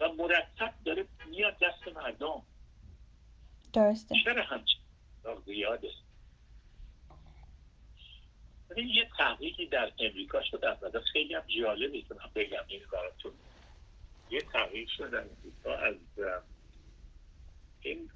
[0.00, 2.42] و مرتب داره میاد دست مردم.
[3.72, 4.14] درسته.
[4.24, 4.80] چرا همچین
[5.46, 5.88] زیاده؟
[8.76, 10.78] یه تحقیقی در امریکا شد از
[11.12, 13.32] خیلی هم که من بگم این براتون.
[14.32, 15.96] یه تحقیق شد در از
[17.80, 18.10] این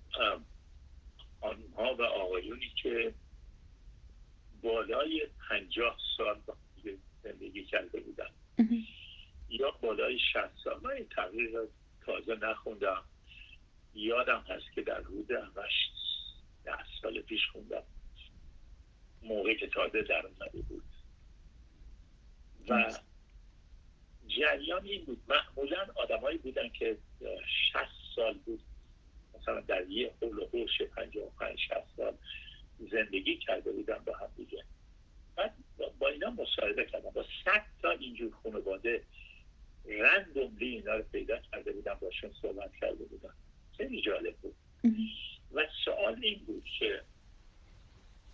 [1.40, 3.14] آنها و آقایونی که
[4.62, 6.40] بالای پنجاه سال
[7.22, 8.30] زندگی کرده بودن.
[9.48, 10.80] یا بالای شست سال.
[10.82, 11.68] من این تغییر رو
[12.06, 13.04] تازه نخوندم.
[13.94, 15.90] یادم هست که در رود همش
[16.64, 17.82] ده سال پیش خوندم.
[19.22, 20.84] موقعی که تازه در اومده بود.
[22.68, 22.92] و
[24.28, 25.22] جریان این بود.
[25.28, 26.96] معمولا آدمایی بودن که
[27.72, 28.60] شست سال بود.
[29.40, 31.18] مثلا در یه حول و حوش پنج
[31.56, 32.16] شست سال
[32.78, 34.64] زندگی کرده بودن با هم دیگه.
[35.36, 35.54] بعد
[35.98, 37.10] با اینا مصاحبه کردم.
[37.10, 39.02] با صد تا اینجور خانواده
[39.84, 43.34] رندوملی اینا رو پیدا کرده بودم باشون صحبت کرده بودم
[43.76, 44.54] خیلی جالب بود.
[45.52, 47.02] و سوال این بود که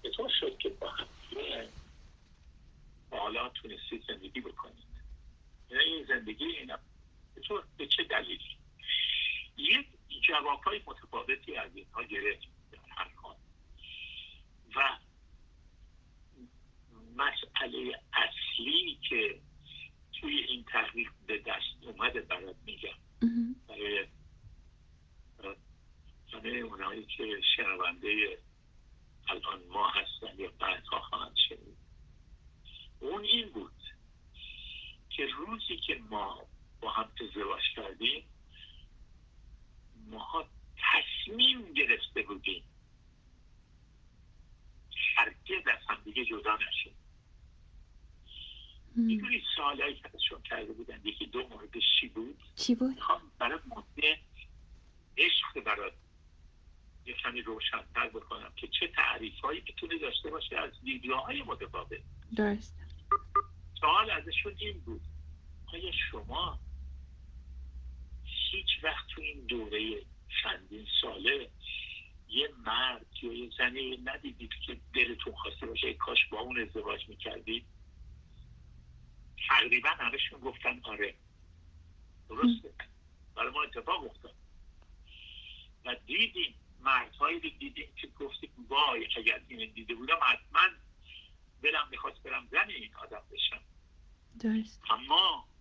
[0.03, 1.07] چطور شد که با هم
[3.11, 4.92] حالا تونستید زندگی بکنید؟
[5.73, 6.79] یعنی این زندگی اینا.
[7.35, 8.59] چطور به چه دلیلی
[9.57, 9.87] یک
[10.29, 13.37] جواب های متفاوتی از اینها گرفت در هر حال.
[14.77, 14.99] و
[17.17, 19.41] مسئله اصلی که
[20.21, 22.99] توی این تحقیق به دست اومده برات میگم.
[23.69, 24.07] برای
[26.33, 28.39] همه اونایی که شنونده
[29.29, 31.77] الان ما هستن یا بعدها خواهند شنید
[33.01, 33.82] اون این بود
[35.23, 36.47] که روزی که ما
[36.81, 38.25] با هم ازدواج کردیم
[40.11, 42.65] ماها تصمیم گرفته بودیم
[45.17, 46.93] هرگز از همدیگه جدا نشیم.
[48.97, 53.01] می‌دونی سوالایی که ازشون کرده بودن یکی دو موردش چی بود؟ چی بود؟
[53.39, 54.19] برای مده
[55.19, 55.93] عشق برات
[57.07, 62.01] یه کمی روشنتر بکنم که چه تعریف هایی می‌تونه داشته باشه از دیدگاه متفاوت.
[62.37, 62.77] درست
[63.81, 65.12] سوال ازشون این بود.
[65.73, 66.59] آیا شما
[68.25, 70.03] هیچ وقت تو این دوره
[70.43, 71.51] چندین ساله
[72.29, 77.65] یه مرد یا یه زنی ندیدید که دلتون خواسته باشه کاش با اون ازدواج می‌کردید؟
[79.49, 81.15] تقریبا همشون گفتن آره.
[82.29, 82.75] درسته.
[83.37, 84.35] برای ما اتفاق افتاد.
[85.85, 90.69] و دیدیم مردهایی رو دیدیم که گفتیم وای اگر این دیده بودم حتما
[91.63, 93.61] دلم می‌خواست برم زن این آدم بشم.
[94.41, 94.83] درست.
[94.91, 95.52] اما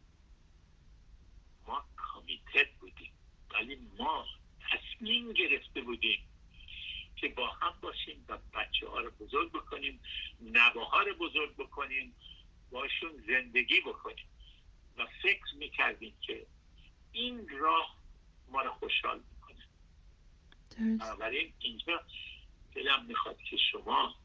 [2.32, 3.12] ما کامیتت بودیم.
[3.54, 4.26] ولی ما
[4.72, 6.20] تصمیم گرفته بودیم
[7.15, 10.00] که با هم باشیم و بچه ها رو بزرگ بکنیم
[10.41, 12.15] نواها رو بزرگ بکنیم
[12.72, 14.26] باشون زندگی بکنیم.
[14.98, 16.48] و فکر می‌کردیم که
[17.12, 17.96] این راه
[18.50, 19.67] ما رو خوشحال می‌کنه.
[20.98, 22.04] بنابراین اینجا
[22.76, 24.15] دلم می‌خواد که شما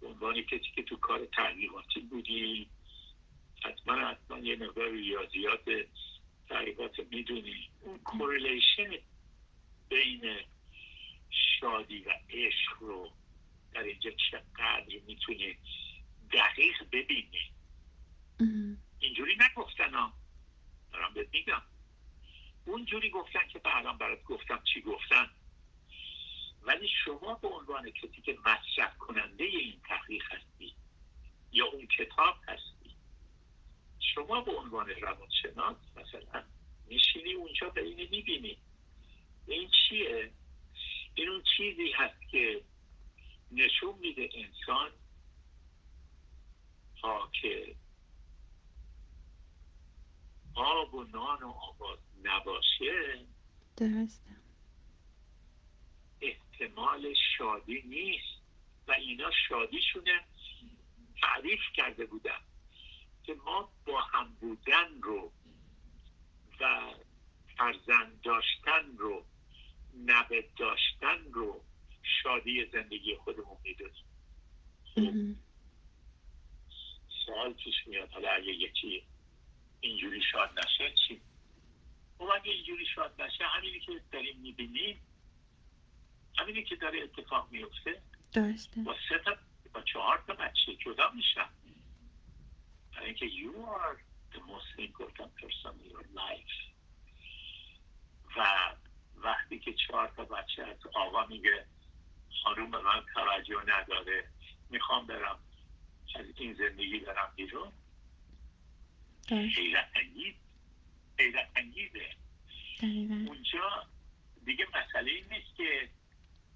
[0.00, 2.68] به عنوان کسی که تو کار تحقیقاتی بودی
[3.64, 5.60] حتما حتما یه مقدار ریاضیات
[6.50, 8.90] تحقیقات می‌دونی اون کوریلیشن
[9.88, 10.36] بین
[11.30, 13.12] شادی و عشق رو
[13.72, 15.56] در اینجا چقدر می‌تونی
[16.32, 17.52] دقیق ببینی.
[18.98, 20.12] اینجوری نگفتن ها.
[20.92, 21.62] دارم بهت میگم.
[22.64, 25.30] اونجوری گفتن که به الان برات گفتم چی گفتن.
[26.62, 30.74] ولی شما به عنوان کسی که مصرف کننده این تحقیق هستی
[31.52, 32.79] یا اون کتاب هستی
[34.14, 36.44] شما به عنوان روانشناس مثلا
[36.86, 38.56] میشینی اونجا به اینه می‌بینی.
[39.46, 40.30] این چیه؟
[41.14, 42.64] این اون چیزی هست که
[43.52, 44.90] نشون میده انسان
[47.00, 47.76] تا که
[50.54, 53.24] آب و نان و آباد نباشه
[53.76, 54.30] درسته.
[56.20, 58.40] احتمال شادی نیست.
[58.90, 60.20] و اینا شادیشونه
[61.22, 62.40] تعریف کرده بودن.
[63.22, 65.32] که ما با هم بودن رو
[66.60, 66.94] و
[67.56, 69.24] فرزند داشتن رو
[69.94, 71.64] نوه داشتن رو
[72.22, 74.04] شادی زندگی خودمون می‌دونیم.
[77.26, 79.02] سوال پیش میاد حالا اگه یکی
[79.80, 81.20] اینجوری شاد نشه چی؟
[82.18, 85.00] خب اگه اینجوری شاد نشه همینی که داریم می‌بینیم
[86.38, 88.02] همینی که داره اتفاق میفته
[88.32, 88.82] درسته.
[88.82, 89.36] با سه تا
[89.74, 91.48] با چهار تا بچه جدا میشن.
[92.98, 93.96] اینکه you are
[94.32, 96.54] the most important person in your life.
[98.36, 98.40] و
[99.16, 101.66] وقتی که چهار تا بچه از آقا میگه
[102.42, 104.28] خانوم به من توجه نداره
[104.70, 105.38] می‌خوام برم
[106.14, 107.72] از این زندگی برم بیرون.
[109.28, 110.34] حیرت انگیز
[111.18, 112.06] حیرت انگیزه.
[113.28, 113.86] اونجا
[114.44, 115.90] دیگه مسئله این نیست که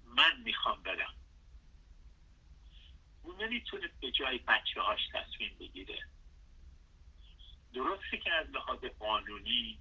[0.05, 1.13] من می‌خوام برم.
[3.23, 5.99] اون نمی‌تونه به جای بچه هاش تصمیم بگیره.
[7.75, 9.79] درسته که از لحاظ قانونی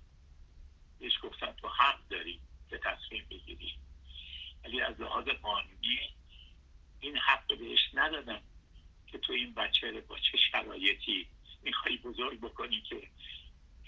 [1.00, 3.74] بهش گفتن تو حق داری که تصمیم بگیری.
[4.64, 6.14] ولی از لحاظ قانونی
[7.00, 8.40] این حق بهش ندادن
[9.06, 11.26] که تو این بچه رو با چه شرایطی
[11.62, 13.08] می‌خوای بزرگ بکنی که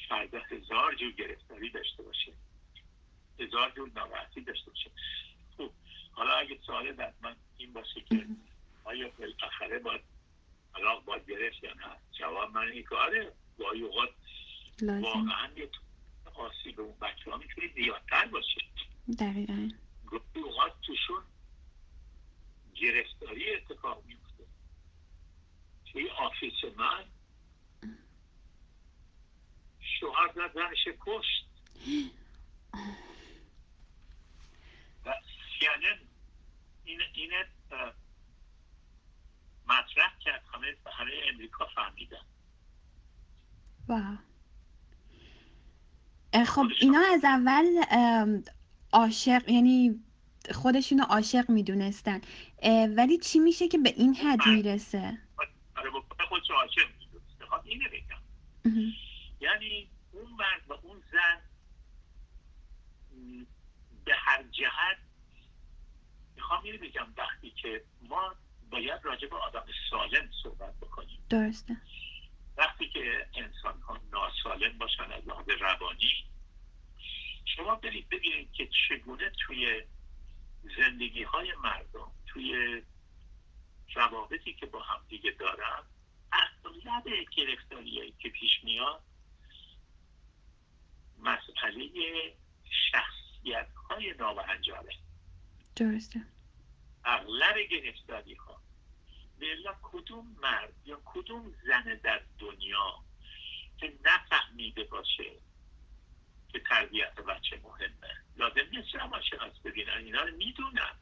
[0.09, 2.33] فردا هزار جور گرفتاری داشته باشه.
[3.41, 4.91] هزار جور ناراحتی داشته باشه.
[5.57, 5.71] خب
[6.13, 8.27] حالا اگه سوال در من این باشه که
[8.85, 10.01] آیا بالاخره باید
[10.75, 14.11] علاق باید گرفت یا نه؟ جواب من این که آره گاهی اوقات
[14.83, 15.71] واقعا یه
[16.35, 18.61] آسیب اون بچه ها می‌تونه زیادتر باشه.
[19.19, 19.71] دقیقا.
[20.07, 21.23] گاهی اوقات توشون
[22.75, 24.45] گرفتاری اتفاق میفته
[25.93, 27.05] توی آفیس من
[30.01, 31.47] شوهر زد زنش کشت.
[35.05, 35.15] و
[35.63, 36.01] یعنی
[36.85, 37.31] این این
[39.69, 42.25] مطرح کرد همه همه امریکا فهمیدن.
[46.47, 47.65] خب اینا از اول
[48.93, 50.01] عاشق یعنی
[50.55, 52.21] خودشونو عاشق می‌دونستن.
[52.97, 55.19] ولی چی میشه که به این حد می‌رسه؟
[55.77, 55.91] آره
[56.29, 56.89] خودشو عاشق
[57.51, 58.23] خب اینه بگم.
[59.41, 61.41] یعنی اون مرد و اون زن
[64.05, 64.99] به هر جهت
[66.37, 68.35] می‌خوام اینو بگم وقتی که ما
[68.71, 71.19] باید راجع به آدم سالم صحبت بکنیم.
[71.29, 71.77] درسته.
[72.57, 76.27] وقتی که انسان ها ناسالم باشن از لحاظ روانی
[77.57, 79.83] شما برید ببینید که چگونه توی
[80.77, 82.83] زندگی های مردم توی
[83.95, 85.83] روابطی که با هم دیگه دارن
[86.33, 87.05] اغلب
[87.37, 89.03] گرفتاریایی که پیش میاد
[91.19, 91.91] مسئله
[92.93, 94.93] شخصیت های نابهنجاره.
[95.77, 96.21] درسته.
[97.05, 98.57] اغلب گرفتاری ها
[99.83, 102.23] کدوم مرد یا کدوم زن در
[102.57, 102.95] دنیا
[103.79, 105.33] که نفهمیده باشه
[106.49, 108.25] که تربیت بچه مهمه.
[108.37, 110.95] لازم نیست روانشناس ببینن اینا رو می‌دونن.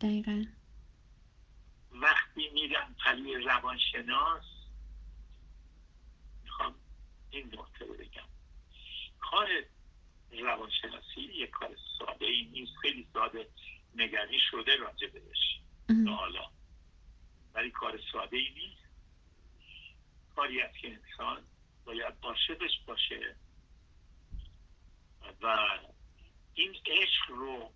[0.00, 0.44] دقیقا.
[1.90, 4.44] وقتی میرن پلوی روانشناس
[6.44, 6.74] می‌خوام
[7.30, 8.28] این نکته رو بگم.
[9.20, 9.48] کار
[10.30, 13.48] روانشناسی یک کار ساده ای نیست خیلی ساده
[13.94, 15.60] نگری شده راجع بهش.
[16.06, 16.50] حالا.
[17.54, 18.81] ولی کار ساده ای نیست.
[20.36, 21.42] کاری است که انسان
[21.84, 23.36] باید عاشقش باشه.
[25.42, 25.68] و
[26.54, 27.72] این عشق رو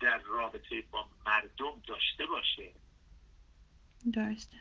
[0.00, 2.74] در رابطه با مردم داشته باشه.
[4.12, 4.56] درسته.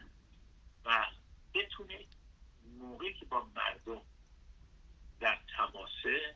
[0.86, 1.06] و
[1.54, 2.06] بتونه
[2.80, 4.02] موقعی که با مردم
[5.19, 6.36] در تماسه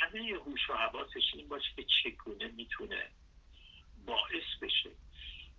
[0.00, 3.10] همه هوش و حواسش این باشه که چگونه می‌تونه
[4.06, 4.90] باعث بشه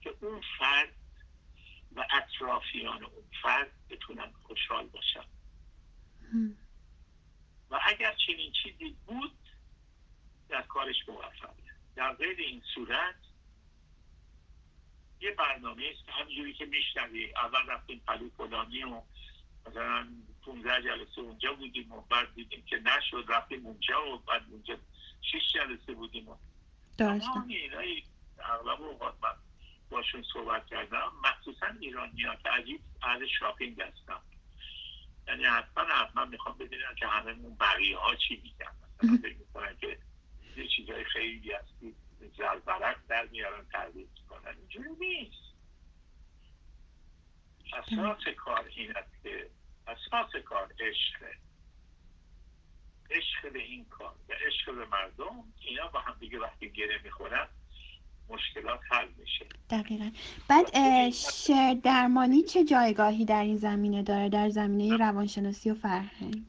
[0.01, 0.93] که اون فرد
[1.95, 5.25] و اطرافیان اون فرد بتونن خوشحال باشن.
[7.71, 9.31] و اگر چنین چیزی بود
[10.49, 11.63] در کارش موفقه
[11.95, 13.15] در غیر این صورت
[15.21, 19.01] یه برنامه است همینجوری که میشنوی اول رفتیم پلو فلانی و
[19.67, 20.07] مثلا
[20.45, 24.77] 15 جلسه اونجا بودیم و بعد دیدیم که نشد رفتیم اونجا و بعد اونجا
[25.21, 26.35] 6 جلسه بودیم و
[26.97, 28.03] تمام اینایی
[28.39, 28.81] اغلب
[30.05, 31.11] باشون صحبت کردم.
[31.23, 34.21] مخصوصا ایرانی ها که عجیب اهل شاپینگ هستم
[35.27, 38.71] یعنی حتما حتما می‌خوام بدونم که همه اون بقیه ها چی میگن.
[39.03, 39.99] مثلا فکر می‌کنن که
[40.57, 41.95] یه چیزای خیلی هستی
[42.37, 45.55] زلبرک در میارن ترویج کنن اینجوری نیست.
[47.73, 49.49] اساس کار این است که
[49.87, 51.37] اساس کار عشقه
[53.09, 57.47] عشق به این کار و عشق به مردم اینا با هم دیگه وقتی گره می‌خورن
[58.29, 60.11] مشکلات حل میشه دقیقا
[60.47, 60.69] بعد
[61.09, 66.43] شعر درمانی چه جایگاهی در این زمینه داره در زمینه روانشناسی و فرهنگ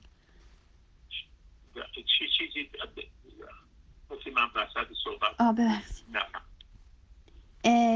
[1.95, 2.71] چی چیزی
[4.35, 5.35] من وسط صحبت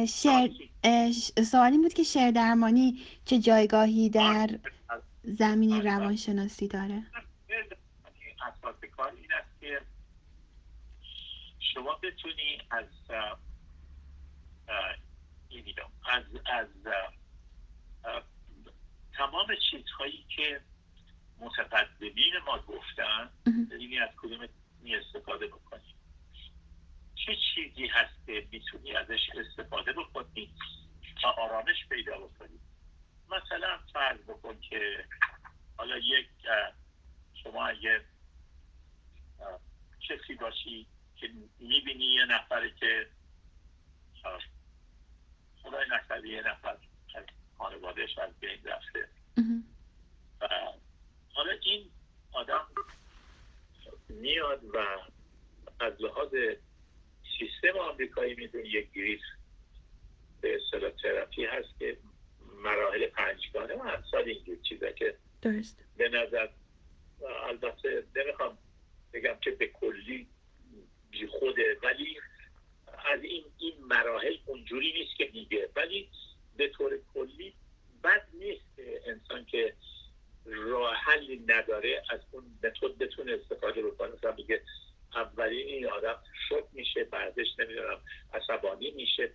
[0.09, 0.51] شعر
[1.45, 4.59] سوالی بود که شعر درمانی چه جایگاهی در
[5.23, 7.03] زمین روانشناسی داره
[8.43, 9.81] اساس کار این است که
[11.75, 12.85] شما بتونی از
[16.07, 16.69] از از
[19.17, 20.61] تمام چیزهایی که
[21.39, 24.49] متقدمین ما گفتن یعنی از کدوم
[24.83, 25.95] می استفاده بکنی
[27.27, 30.55] چه چیزی هست که می‌تونی ازش استفاده بکنی
[31.23, 32.61] تا آرامش پیدا بکنی؟
[33.31, 35.05] مثلا فرض بکن که
[35.77, 36.29] حالا یک
[37.43, 38.05] شما اگه
[40.09, 43.07] کسی باشی که می‌بینی یه نفره که
[46.21, 46.77] نکرده یه نفر
[47.15, 47.25] از
[47.59, 49.09] خانوادهش از بین رفته.
[50.41, 50.49] و
[51.35, 51.91] حالا این
[52.33, 52.67] آدم
[54.09, 54.79] میاد و
[55.81, 56.35] از لحاظ
[57.39, 59.21] سیستم آمریکایی میدون یک گریف
[60.41, 61.97] به اصطلاح تراپی هست که
[62.65, 65.85] مراحل پنجگانه و همسال اینجور چیزا که درست.
[65.97, 66.49] به نظر
[67.49, 68.59] البته نمی‌خوام
[69.13, 70.29] بگم که به کلی
[71.11, 72.17] بی خوده ولی
[73.07, 75.71] از این این مراحل اونجوری نیست که میگه.
[75.77, 76.11] ولی
[76.57, 77.55] به طور کلی
[78.05, 78.65] بد نیست
[79.07, 79.75] انسان که
[80.45, 84.63] راه حلی نداره از اون متد بتونه استفاده بکنه مثلا میگه
[85.15, 88.01] اولین این آدم شک میشه بعدش نمی‌دونم
[88.35, 89.33] عصبانی میشه.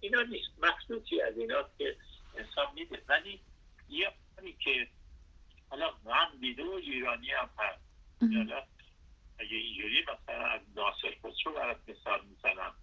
[0.00, 0.50] اینا نیست.
[0.62, 1.96] مخصوصی از اینا که
[2.36, 3.02] انسان میده.
[3.08, 3.40] ولی
[3.88, 4.12] یه
[4.58, 4.88] که
[5.68, 7.84] حالا من بیدو ایرانی هم هست.
[9.38, 12.74] اگه اینجوری مثلا از ناصر خسرو برات مثال می‌زنم.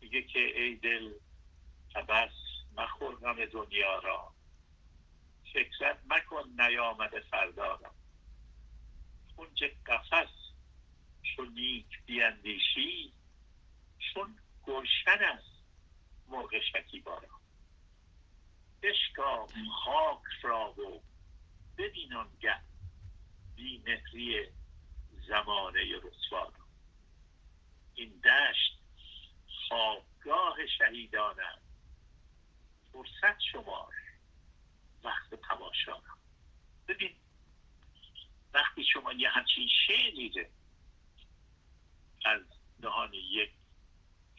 [0.00, 1.12] میگه که ای دل
[2.08, 2.30] بس
[2.76, 4.32] مخور غم دنیا را.
[5.52, 7.90] فکرت مکن نیامده فردا را.
[9.36, 10.30] کنج قفص
[11.22, 13.12] چون نیک بیاندیشی
[13.98, 15.64] چون گلشن است
[16.28, 17.22] مرغ شکیبا
[18.82, 19.52] بشکاف
[19.84, 21.02] خاک را و
[21.78, 22.60] ببین آنگه
[23.56, 24.46] بیمهری
[25.28, 26.52] زمانه رسوا
[27.94, 28.77] این دشت
[29.68, 31.62] خوابگاه شهیدان است
[32.92, 33.94] فرصت شمار
[35.04, 36.02] وقت تماشا
[36.88, 37.14] ببین
[38.54, 40.46] وقتی شما یه همچین شعری
[42.24, 42.42] از
[42.82, 43.50] دهان یک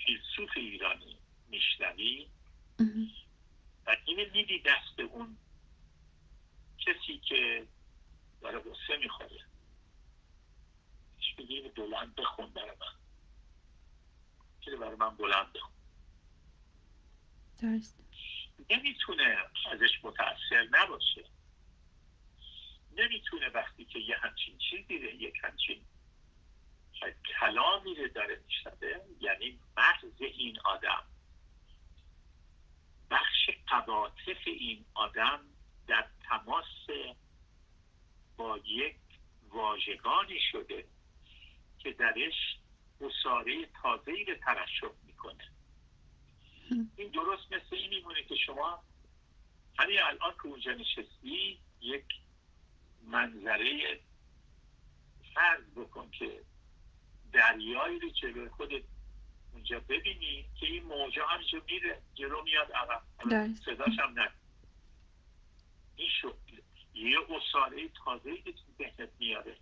[0.05, 1.17] فیلسوف ایرانی
[1.49, 2.29] میشنوی
[3.85, 5.37] و اینه میدی دست اون
[6.79, 7.67] کسی که
[8.41, 9.49] داره غصه می‌خوره.
[11.39, 13.08] میگه بلند بخون برای من.
[14.69, 15.55] که برای من بلند
[17.61, 17.99] درست.
[18.69, 19.37] نمی‌تونه
[19.71, 21.23] ازش متاثر نباشه.
[22.97, 25.85] نمی‌تونه وقتی که یه همچین چیزی رو یک همچین
[27.39, 31.03] کلامی رو داره میشنده یعنی مغز این آدم
[33.11, 35.39] بخش قواطف این آدم
[35.87, 36.87] در تماس
[38.37, 38.95] با یک
[39.49, 40.85] واژگانی شده
[41.77, 42.58] که درش
[43.01, 45.51] اصاره تازه رو ترشح می‌کنه.
[46.95, 48.83] این درست مثل این میمونه که شما
[49.79, 52.05] همین الان که اونجا نشستی یک
[53.03, 53.99] منظره
[55.33, 56.41] فرض بکن که
[57.31, 58.83] دریایی رو جلوی خودت
[59.53, 63.01] اونجا ببینی که این موجا همینجا میره جلو میاد عقب.
[63.65, 64.31] صداش هم نه
[65.95, 66.37] این شد
[66.93, 69.57] یه اصاره تازه که تو ذهنت میاره.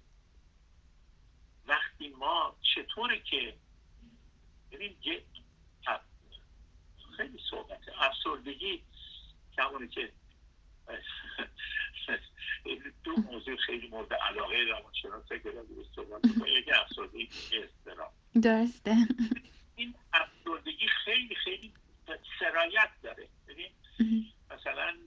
[2.20, 3.54] ما چطوره که
[4.72, 4.96] ببین
[7.18, 8.84] خیلی صحبته افسردگی
[9.58, 10.12] کمونه که
[13.04, 18.96] دو موضوع خیلی مورد علاقه روانشناسا که راجع به صحبت یکی افسردگی استرام درسته.
[19.76, 21.74] این افسردگی خیلی خیلی
[22.40, 23.28] سرایت داره.
[23.48, 23.72] ببین
[24.52, 24.98] مثلا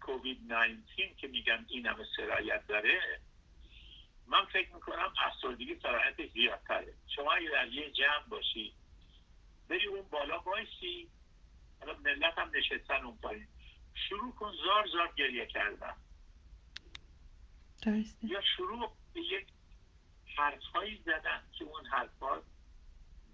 [0.00, 3.20] کووید 19 که میگن این همه سرایت داره
[4.32, 6.94] من فکر می‌کنم افسردگی سرایت زیادتره.
[7.16, 8.74] شما اگه در یه جمع باشی
[9.68, 11.08] بری اون بالا بایستی
[11.80, 13.46] حالا ملت هم نشستن اون پایین.
[14.08, 15.94] شروع کن زار زار گریه کردن.
[17.82, 18.26] درسته.
[18.26, 19.46] یا شروع به یک
[20.36, 22.42] حرفهایی زدن که اون حرفها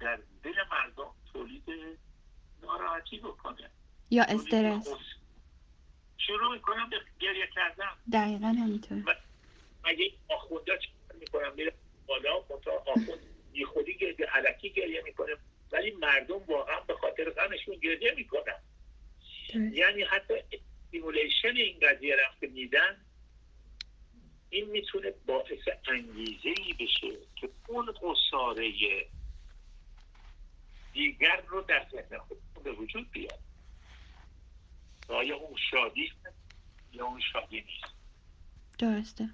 [0.01, 1.63] در دل مردم تولید
[2.63, 3.71] ناراحتی بکنه.
[4.11, 4.89] یا استرس.
[6.19, 7.91] شروع می‌کنم به گریه کردن.
[8.13, 9.17] دقیقا همینطور.
[9.85, 10.79] اگه آخونده
[11.21, 11.73] می‌کنم؟ میره
[12.07, 13.21] بالا منتها آخوند
[13.53, 15.37] بی خودی گریه علکی گریه می‌کنه.
[15.73, 18.63] ولی مردم واقعا به خاطر غمشون گریه می‌کنن.
[19.55, 20.35] یعنی حتی
[20.85, 23.05] stimulation این قضیه که میدن
[24.51, 28.73] این می‌تونه باعث انگیزه ای بشه که اون قصاره
[30.93, 33.39] دیگر رو در ذهن خود به وجود بیاد
[35.09, 36.13] آیا اون شادی
[36.93, 37.95] یا اون شادی نیست؟
[38.79, 39.29] درسته.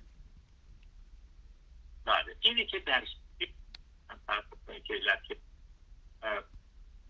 [2.05, 2.36] بله.
[2.40, 3.05] اینی که در
[5.28, 5.36] که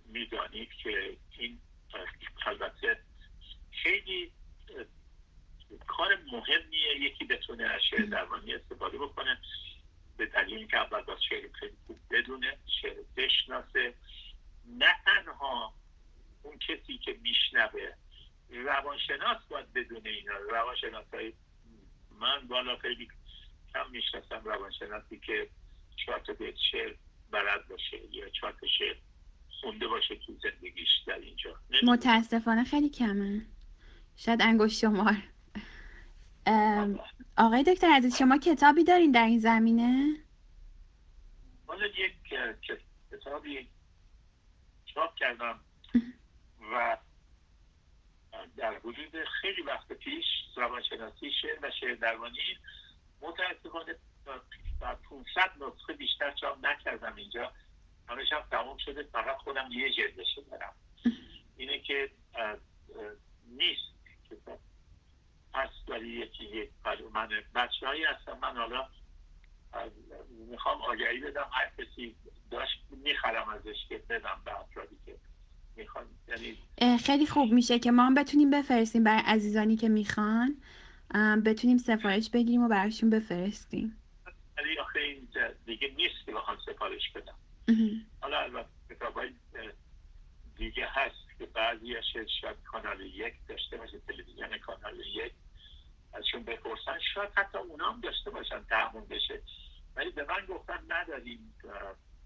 [0.07, 1.61] می‌دانید که این
[2.47, 3.01] البته
[3.72, 4.32] خیلی
[5.86, 9.40] کار مهمیه یکی بتونه از شعر درمانی استفاده بکنه.
[10.16, 13.95] به دلیل که اول باز شعر خیلی خوب بدونه شعر بشناسه.
[14.66, 15.74] نه تنها
[16.42, 17.92] اون کسی که میشنوه
[18.51, 20.36] روانشناس باید بدونه اینا.
[20.36, 21.07] روانشناس
[22.11, 23.09] من بالا خیلی
[23.75, 25.51] کم می‌شناسم روانشناسی که
[25.97, 26.95] چهار تا بیت شعر
[27.31, 28.97] بلد باشه یا چهار تا شعر
[29.61, 31.61] خونده باشه تو زندگیش در اینجا.
[31.83, 33.47] متاسفانه خیلی کمه.
[34.16, 35.16] شاید انگوش شمار.
[37.37, 40.16] آقای دکتر عزیز شما کتابی دارین در این زمینه؟
[41.66, 42.14] حالا یک
[43.11, 43.68] کتابی
[44.85, 45.61] چاپ کردم
[46.72, 46.97] و
[48.57, 50.25] در حدود خیلی وقت پیش
[50.57, 52.39] روانشناسی شعر و شعر درمانی
[53.29, 53.95] متاسفانه
[54.81, 57.53] در 500 نسخه بیشتر چاپ نکردم اینجا.
[58.09, 59.03] همش هم تمام شده.
[59.03, 60.72] فقط خودم یه جلدشو دارم.
[61.57, 62.11] اینه که
[63.49, 63.95] نیست
[64.31, 64.59] کتاب
[65.55, 66.70] هست یکی یک
[67.12, 68.89] من بچه هایی هستم من حالا
[70.51, 71.51] می‌خوام آگهی بدم.
[71.53, 72.16] هر کسی
[72.51, 75.16] داشت می‌خرم ازش که بدم به افرادی که
[75.77, 76.07] می‌خوان.
[76.29, 76.59] یعنی
[76.99, 80.62] خیلی خوب میشه که ما هم بتونیم بفرستیم برای عزیزانی که می‌خوان.
[81.44, 84.02] بتونیم سفارش بگیریم و براشون بفرستیم.
[84.58, 85.28] ولی آخه این
[85.66, 87.38] دیگه نیست که بخوام سفارش بدم.
[88.20, 89.20] حالا البته کتاب
[90.56, 91.94] دیگه هست که بعضی
[92.40, 95.32] شاید کانال یک داشته باشه تلویزیون کانال یک
[96.12, 96.98] ازشون بپرسن.
[97.14, 99.42] شاید حتی اونا هم داشته باشن تحمون بشه.
[99.96, 101.54] ولی به من گفتن نداریم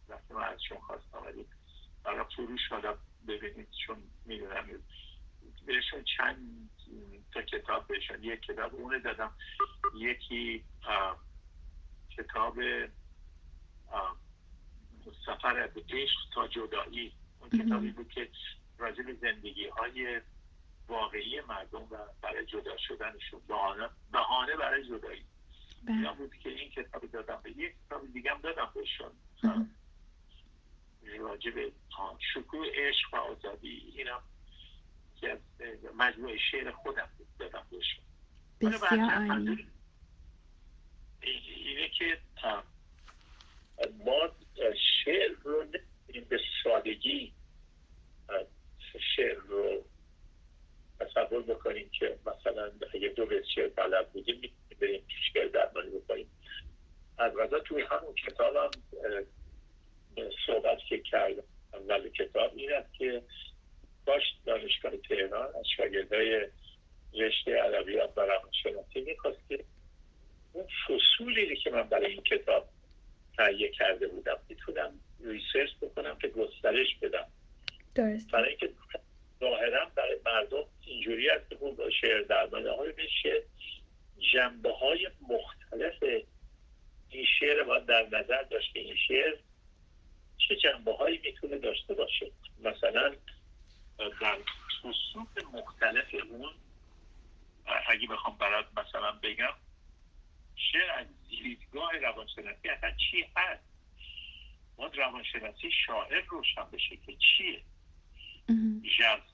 [0.08, 1.46] وقتی من ازشون خواستم ولی
[2.04, 4.66] برای فروش حالا ببینید چون می‌دونم
[5.68, 6.70] بهشون چند
[7.32, 9.32] تا کتاب بهشون یک کتاب اونه دادم.
[9.96, 10.64] یکی
[12.16, 12.54] کتاب
[15.26, 17.12] سفر به عشق تا جدایی.
[17.40, 18.28] اون کتابی بود که
[18.78, 20.20] راجع به زندگی های
[20.88, 25.24] واقعی مردم و برای جدا شدنشون بهانه بهانه برای جدایی.
[25.84, 25.96] بله.
[25.96, 29.10] اینا بود که این کتاب دادم به یک کتاب دیگه هم دادم بهشون.
[31.18, 31.72] راجع به
[32.34, 34.20] شکوه عشق و آزادی اینم
[35.20, 35.38] که از
[35.96, 37.08] مجموعه شعر خودم
[37.38, 38.04] دادم بهشون
[38.60, 39.56] بسیار
[41.20, 42.18] اینه که
[44.04, 44.30] ما
[45.04, 45.64] شعر رو
[46.28, 47.32] به سادگی.
[49.16, 49.84] شعر رو
[51.00, 56.30] تصور بکنیم که مثلا اگه دو بیت شعر بلد بودیم می‌تونیم بریم شعر درمانی بکنیم
[57.18, 58.70] از غذا توی همون کتاب هم
[60.46, 61.42] صحبت که کردم
[61.74, 63.22] اول کتاب این است که
[64.08, 66.46] باش دانشگاه تهران از شاگردای
[67.14, 69.64] رشته ادبیات و روانشناسی می‌خواست که
[70.52, 72.68] اون فصولی که من برای این کتاب
[73.36, 77.26] تهیه کرده بودم می‌تونم ریسرچ بکنم که گسترش بدم.
[77.94, 78.70] درست برای اینکه
[79.40, 83.42] ظاهرا برای مردم اینجوری است که با شعر درمانه های بشه
[84.32, 86.02] جنبه های مختلف
[87.10, 89.34] این شعر باید در نظر داشت که این شعر
[90.48, 92.30] چه جنبه هایی می‌تونه داشته باشه.
[92.64, 93.14] مثلا
[93.98, 94.38] در
[94.82, 96.50] خصوص مختلف اون
[97.88, 99.54] اگه بخوام برات مثلا بگم
[100.56, 103.64] شعر از دیدگاه روانشناسی اصلا چی هست؟
[104.78, 107.62] ما روانشناسی شاعر روشن بشه که چیه؟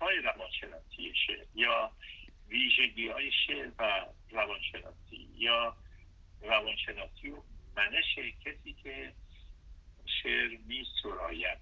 [0.00, 1.90] های روانشناسی شعر یا
[2.48, 5.76] ویژگی های شعر و روانشناسی یا
[6.42, 7.42] روانشناسی و
[7.76, 9.12] منش کسی که
[10.22, 11.58] شعر می سراید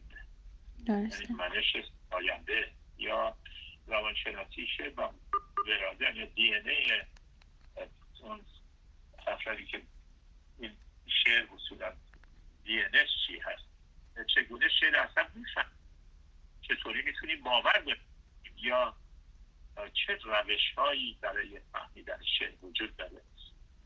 [0.89, 1.77] یعنی منش
[2.11, 2.71] سراینده
[3.03, 3.37] یا
[3.87, 5.11] روانشناسی شعر و
[5.67, 7.03] وراده یا دی ای
[8.23, 8.41] اون
[9.27, 9.83] افرادی که
[10.59, 10.77] این
[11.25, 11.93] شعر اصولا
[12.65, 12.83] دی
[13.27, 13.65] چی هست؟
[14.35, 15.71] چگونه شعر اصلا میفهم؟
[16.63, 17.97] چطوری می‌تونیم باور بکنیم
[18.57, 18.95] یا
[20.07, 23.23] چه روش هایی برای فهمیدن شعر وجود داره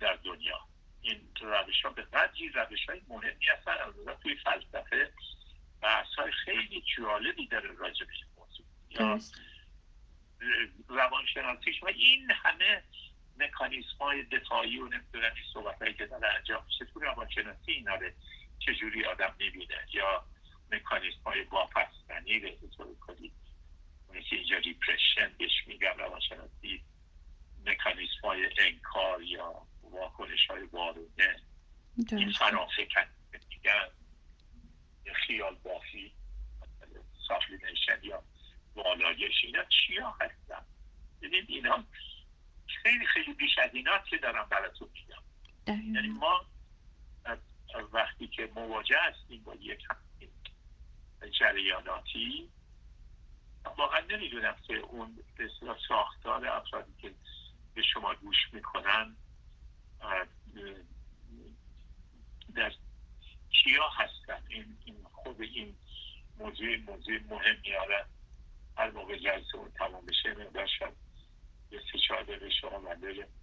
[0.00, 0.60] در دنیا؟
[1.02, 5.12] این روش ها به قدری روش های مهمی هستن از توی فلسفه
[5.82, 8.35] بحث های خیلی جالبی داره راجع به موضوع
[8.98, 9.18] یا
[10.88, 11.82] روانشناسیش.
[11.82, 12.82] و این همه
[13.38, 17.94] مکانیسم های دفاعی و نمی‌دونم این صحبت هایی که داره انجام میشه تو روانشناسی اینا
[17.94, 18.10] رو
[18.58, 20.24] چجوری آدم می‌بینه؟ یا
[20.72, 23.32] مکانیسم های واپستنی به طور کلی
[24.08, 26.84] اونی که اینجا ریپرشن بهش میگن روانشناسی
[27.66, 31.36] مکانیسم های انکار یا واکنش های وارونه
[32.12, 33.04] این فرافکن
[33.48, 33.88] میگن.
[35.26, 36.12] خیال بافی
[37.28, 38.22] سابلیمیشن یا
[38.76, 40.64] والایش اینا چیا هستن؟
[41.22, 41.84] ببینید اینا
[42.82, 45.22] خیلی خیلی بیش از اینا که دارم براتون میگم؟
[45.94, 46.46] یعنی ما
[47.92, 49.82] وقتی که مواجه هستیم با یک
[51.38, 52.50] جریاناتی
[53.78, 57.14] واقعا نمی‌دونم که اون بسیار ساختار افرادی که
[57.74, 59.16] به شما گوش می‌کنن
[62.54, 62.72] در
[63.50, 65.76] کیا هستن؟ این, این خود این
[66.38, 68.04] موضوع موضوع مهم میاره
[68.76, 70.68] هر موقع جلسه اون تمام بشه مقدار
[71.70, 73.00] یه سه چهار دقیقه شما من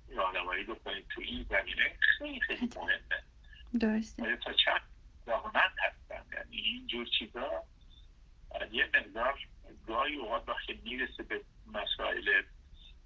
[0.09, 3.23] راهنمایی بکنید تو این زمینه خیلی خیلی مهمه.
[3.79, 4.37] درسته.
[4.37, 4.81] تا چند
[5.25, 7.63] دامنند هستن؟ یعنی این جور چیزا
[8.71, 9.39] یه مقدار
[9.87, 12.43] گاهی اوقات وقتی می‌رسه به مسائل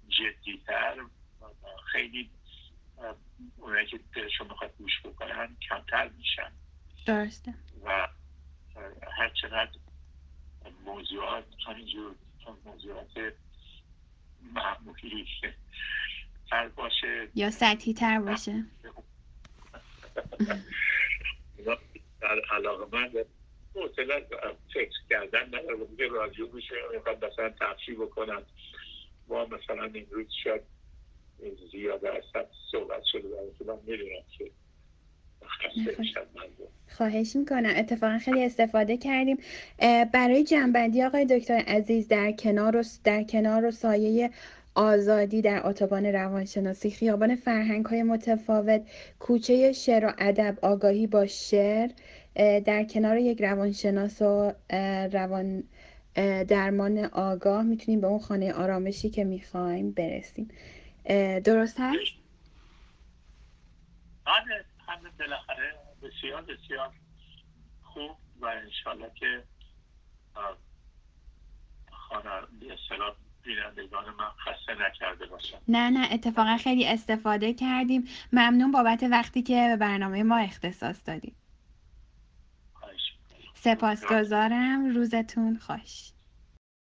[0.08, 0.96] جدیتر
[1.92, 2.30] خیلی
[3.56, 6.52] اونایی که دلشون می‌خواد گوش بکنن کمتر میشن.
[7.06, 7.54] درسته.
[7.84, 8.08] و
[9.18, 9.70] هر چقدر
[10.84, 12.14] موضوعات همینجور
[12.64, 13.34] موضوعات
[14.54, 15.26] معمولی
[16.50, 17.28] تر باشه.
[17.34, 18.64] یا سطحی تر باشه.
[22.20, 23.24] در علاقه من
[23.74, 24.26] حوصله
[24.74, 26.74] فکر کردن نداره دیگه رادیو میشه.
[26.94, 28.42] می‌خواد مثلا تفشی بکنم.
[29.28, 30.62] ما مثلا امروز شاید
[31.72, 32.24] زیاد از
[32.72, 34.50] صحبت شده برای من می‌دونم که
[36.88, 37.72] خواهش می‌کنم.
[37.76, 39.38] اتفاقا خیلی استفاده کردیم.
[40.12, 44.30] برای جنبندی آقای دکتر عزیز در کنار و در کنار و سایه
[44.74, 48.82] آزادی در اتوبان روانشناسی خیابان فرهنگ های متفاوت
[49.18, 51.90] کوچه شعر و ادب آگاهی با شعر
[52.60, 54.52] در کنار یک روانشناس و
[55.12, 55.64] روان
[56.48, 60.48] درمان آگاه می‌تونیم به اون خانه آرامشی که می‌خوایم برسیم.
[61.44, 61.98] درست هست؟
[64.88, 66.94] همه بالاخره بسیار بسیار
[67.82, 69.44] خوب و انشالله که
[71.90, 72.76] خانه به
[73.42, 78.08] بینندگان من خسته نکرده باشم نه نه اتفاقا خیلی استفاده کردیم.
[78.32, 81.36] ممنون بابت وقتی که به برنامه ما اختصاص دادیم
[83.54, 84.94] سپاسگزارم.
[84.94, 86.10] روزتون خوش.